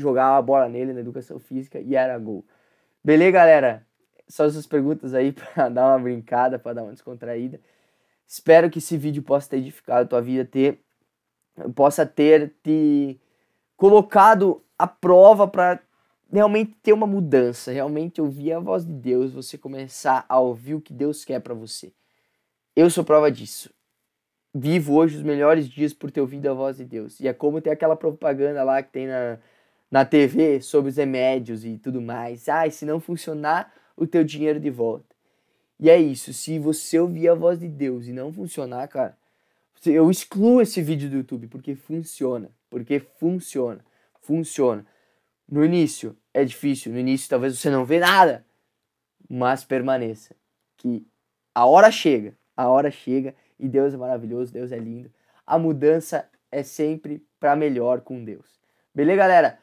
jogava 0.00 0.38
a 0.38 0.42
bola 0.42 0.68
nele 0.68 0.92
na 0.92 1.00
educação 1.00 1.38
física 1.38 1.78
e 1.78 1.94
era 1.94 2.18
gol. 2.18 2.44
Beleza, 3.02 3.30
galera? 3.30 3.86
Só 4.28 4.44
essas 4.44 4.66
perguntas 4.66 5.14
aí 5.14 5.32
para 5.54 5.68
dar 5.68 5.88
uma 5.88 5.98
brincada, 5.98 6.58
para 6.58 6.74
dar 6.74 6.82
uma 6.82 6.92
descontraída. 6.92 7.60
Espero 8.26 8.70
que 8.70 8.78
esse 8.78 8.96
vídeo 8.96 9.22
possa 9.22 9.50
ter 9.50 9.56
edificado 9.56 10.02
a 10.02 10.06
tua 10.06 10.22
vida, 10.22 10.44
ter, 10.44 10.80
possa 11.74 12.06
ter 12.06 12.54
te 12.62 13.20
colocado 13.76 14.62
a 14.78 14.86
prova 14.86 15.48
para 15.48 15.80
realmente 16.32 16.76
ter 16.82 16.92
uma 16.92 17.06
mudança, 17.06 17.72
realmente 17.72 18.20
ouvir 18.20 18.52
a 18.52 18.60
voz 18.60 18.86
de 18.86 18.92
Deus, 18.92 19.32
você 19.32 19.58
começar 19.58 20.24
a 20.28 20.38
ouvir 20.38 20.74
o 20.74 20.80
que 20.80 20.92
Deus 20.92 21.24
quer 21.24 21.40
para 21.40 21.54
você. 21.54 21.92
Eu 22.76 22.88
sou 22.88 23.02
prova 23.02 23.30
disso. 23.30 23.70
Vivo 24.54 24.94
hoje 24.94 25.16
os 25.16 25.22
melhores 25.22 25.68
dias 25.68 25.92
por 25.92 26.10
ter 26.10 26.20
ouvido 26.20 26.48
a 26.48 26.54
voz 26.54 26.76
de 26.76 26.84
Deus. 26.84 27.20
E 27.20 27.28
é 27.28 27.32
como 27.32 27.60
ter 27.60 27.70
aquela 27.70 27.96
propaganda 27.96 28.62
lá 28.62 28.82
que 28.82 28.90
tem 28.90 29.06
na, 29.06 29.38
na 29.90 30.04
TV 30.04 30.60
sobre 30.60 30.90
os 30.90 30.96
remédios 30.96 31.64
e 31.64 31.76
tudo 31.76 32.00
mais. 32.00 32.48
Ah, 32.48 32.68
se 32.70 32.84
não 32.84 33.00
funcionar, 33.00 33.72
o 33.96 34.06
teu 34.06 34.24
dinheiro 34.24 34.60
de 34.60 34.70
volta. 34.70 35.14
E 35.78 35.88
é 35.88 35.98
isso, 35.98 36.32
se 36.32 36.58
você 36.58 36.98
ouvir 36.98 37.28
a 37.28 37.34
voz 37.34 37.58
de 37.58 37.66
Deus 37.66 38.06
e 38.06 38.12
não 38.12 38.32
funcionar, 38.32 38.86
cara, 38.88 39.16
eu 39.86 40.10
excluo 40.10 40.60
esse 40.60 40.82
vídeo 40.82 41.08
do 41.08 41.16
YouTube 41.16 41.48
porque 41.48 41.74
funciona, 41.74 42.50
porque 42.68 43.00
funciona, 43.00 43.82
funciona. 44.20 44.84
No 45.50 45.64
início 45.64 46.14
é 46.34 46.44
difícil, 46.44 46.92
no 46.92 46.98
início 46.98 47.28
talvez 47.30 47.58
você 47.58 47.70
não 47.70 47.84
vê 47.84 47.98
nada, 47.98 48.44
mas 49.28 49.64
permaneça, 49.64 50.36
que 50.76 51.06
a 51.54 51.64
hora 51.64 51.90
chega, 51.90 52.36
a 52.54 52.68
hora 52.68 52.90
chega 52.90 53.34
e 53.58 53.66
Deus 53.66 53.94
é 53.94 53.96
maravilhoso, 53.96 54.52
Deus 54.52 54.70
é 54.72 54.78
lindo. 54.78 55.10
A 55.46 55.58
mudança 55.58 56.28
é 56.52 56.62
sempre 56.62 57.24
para 57.38 57.56
melhor 57.56 58.02
com 58.02 58.22
Deus. 58.22 58.60
Beleza, 58.94 59.16
galera? 59.16 59.58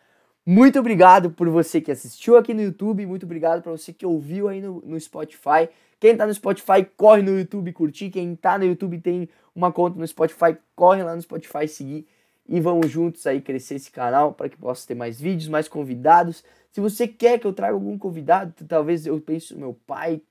Muito 0.49 0.79
obrigado 0.79 1.29
por 1.29 1.49
você 1.49 1.81
que 1.81 1.91
assistiu 1.91 2.38
aqui 2.38 2.53
no 2.53 2.62
YouTube, 2.62 3.05
muito 3.05 3.25
obrigado 3.25 3.62
para 3.62 3.69
você 3.69 3.91
que 3.91 4.05
ouviu 4.05 4.47
aí 4.47 4.62
no, 4.62 4.81
no 4.86 4.97
Spotify. 4.97 5.67
Quem 5.99 6.15
tá 6.15 6.25
no 6.25 6.33
Spotify, 6.33 6.88
corre 6.95 7.21
no 7.21 7.38
YouTube 7.38 7.73
curtir. 7.73 8.10
Quem 8.10 8.33
tá 8.33 8.57
no 8.57 8.63
YouTube 8.63 8.97
tem 9.01 9.27
uma 9.53 9.73
conta 9.73 9.99
no 9.99 10.07
Spotify, 10.07 10.57
corre 10.73 11.03
lá 11.03 11.13
no 11.13 11.21
Spotify 11.21 11.67
seguir. 11.67 12.07
E 12.47 12.62
vamos 12.62 12.89
juntos 12.89 13.27
aí 13.27 13.41
crescer 13.41 13.75
esse 13.75 13.91
canal 13.91 14.31
para 14.31 14.47
que 14.47 14.55
possa 14.55 14.88
ter 14.88 14.95
mais 14.95 15.19
vídeos, 15.19 15.49
mais 15.49 15.67
convidados. 15.67 16.45
Se 16.71 16.79
você 16.79 17.10
quer 17.10 17.38
que 17.39 17.45
eu 17.45 17.51
traga 17.51 17.73
algum 17.73 17.97
convidado, 17.97 18.53
talvez 18.69 19.05
eu 19.05 19.19
pense 19.19 19.53
no 19.53 19.60
meu 19.60 19.73
pai, 19.86 20.21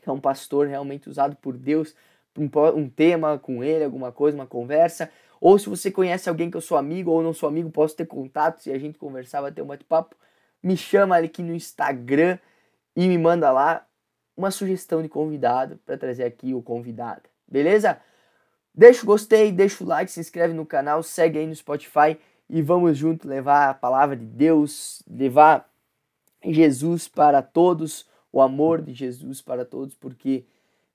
que 0.00 0.08
é 0.08 0.12
um 0.12 0.18
pastor 0.18 0.66
realmente 0.66 1.10
usado 1.10 1.36
por 1.36 1.58
Deus, 1.58 1.94
um, 2.38 2.48
um 2.74 2.88
tema 2.88 3.38
com 3.38 3.62
ele, 3.62 3.84
alguma 3.84 4.10
coisa, 4.10 4.34
uma 4.34 4.46
conversa. 4.46 5.10
Ou 5.40 5.58
se 5.58 5.68
você 5.68 5.90
conhece 5.90 6.28
alguém 6.28 6.50
que 6.50 6.56
eu 6.56 6.60
sou 6.60 6.76
amigo 6.76 7.10
ou 7.10 7.22
não 7.22 7.32
sou 7.32 7.48
amigo, 7.48 7.70
posso 7.70 7.96
ter 7.96 8.06
contato 8.06 8.66
e 8.66 8.72
a 8.72 8.78
gente 8.78 8.98
conversar, 8.98 9.40
vai 9.40 9.52
ter 9.52 9.62
um 9.62 9.66
bate-papo. 9.66 10.16
Me 10.62 10.76
chama 10.76 11.16
aqui 11.18 11.42
no 11.42 11.54
Instagram 11.54 12.38
e 12.94 13.06
me 13.06 13.18
manda 13.18 13.50
lá 13.50 13.86
uma 14.36 14.50
sugestão 14.50 15.02
de 15.02 15.08
convidado 15.08 15.78
para 15.84 15.96
trazer 15.96 16.24
aqui 16.24 16.54
o 16.54 16.62
convidado. 16.62 17.22
Beleza? 17.46 18.00
Deixa 18.74 19.02
o 19.02 19.06
gostei, 19.06 19.50
deixa 19.50 19.82
o 19.82 19.86
like, 19.86 20.10
se 20.10 20.20
inscreve 20.20 20.52
no 20.52 20.66
canal, 20.66 21.02
segue 21.02 21.38
aí 21.38 21.46
no 21.46 21.54
Spotify 21.54 22.18
e 22.48 22.60
vamos 22.60 22.96
junto 22.96 23.26
levar 23.26 23.70
a 23.70 23.74
palavra 23.74 24.16
de 24.16 24.26
Deus, 24.26 25.02
levar 25.08 25.68
Jesus 26.44 27.08
para 27.08 27.42
todos, 27.42 28.06
o 28.30 28.40
amor 28.40 28.82
de 28.82 28.92
Jesus 28.92 29.40
para 29.40 29.64
todos, 29.64 29.94
porque 29.94 30.44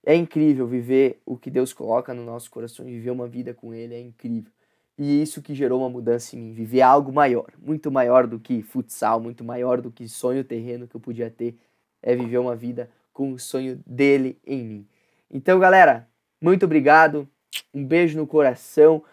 é 0.05 0.15
incrível 0.15 0.67
viver 0.67 1.21
o 1.25 1.37
que 1.37 1.51
Deus 1.51 1.73
coloca 1.73 2.13
no 2.13 2.23
nosso 2.23 2.49
coração, 2.49 2.85
viver 2.85 3.11
uma 3.11 3.27
vida 3.27 3.53
com 3.53 3.73
Ele, 3.73 3.93
é 3.93 3.99
incrível. 3.99 4.51
E 4.97 5.21
isso 5.21 5.41
que 5.41 5.55
gerou 5.55 5.79
uma 5.79 5.89
mudança 5.89 6.35
em 6.35 6.39
mim, 6.39 6.53
viver 6.53 6.81
algo 6.81 7.11
maior, 7.11 7.51
muito 7.59 7.91
maior 7.91 8.27
do 8.27 8.39
que 8.39 8.61
futsal, 8.61 9.19
muito 9.19 9.43
maior 9.43 9.81
do 9.81 9.91
que 9.91 10.07
sonho 10.07 10.43
terreno 10.43 10.87
que 10.87 10.95
eu 10.95 11.01
podia 11.01 11.29
ter, 11.29 11.57
é 12.01 12.15
viver 12.15 12.37
uma 12.37 12.55
vida 12.55 12.89
com 13.13 13.31
o 13.31 13.39
sonho 13.39 13.81
dele 13.85 14.39
em 14.45 14.63
mim. 14.63 14.87
Então, 15.29 15.59
galera, 15.59 16.07
muito 16.41 16.65
obrigado, 16.65 17.27
um 17.73 17.85
beijo 17.85 18.17
no 18.17 18.27
coração. 18.27 19.03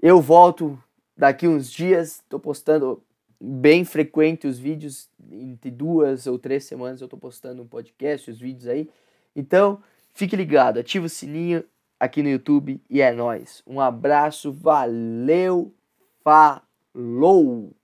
Eu 0.00 0.20
volto 0.20 0.78
daqui 1.16 1.46
uns 1.46 1.70
dias, 1.70 2.16
estou 2.16 2.40
postando 2.40 3.02
bem 3.40 3.84
frequente 3.84 4.46
os 4.46 4.58
vídeos, 4.58 5.08
entre 5.30 5.70
duas 5.70 6.26
ou 6.26 6.38
três 6.38 6.64
semanas 6.64 7.00
eu 7.00 7.08
tô 7.08 7.16
postando 7.16 7.62
um 7.62 7.66
podcast, 7.66 8.30
os 8.30 8.38
vídeos 8.38 8.66
aí. 8.68 8.88
Então, 9.34 9.82
fique 10.12 10.36
ligado, 10.36 10.78
ativa 10.78 11.06
o 11.06 11.08
sininho 11.08 11.64
aqui 11.98 12.22
no 12.22 12.28
YouTube 12.28 12.80
e 12.88 13.00
é 13.00 13.12
nóis. 13.12 13.62
Um 13.66 13.80
abraço, 13.80 14.52
valeu, 14.52 15.74
falou! 16.22 17.74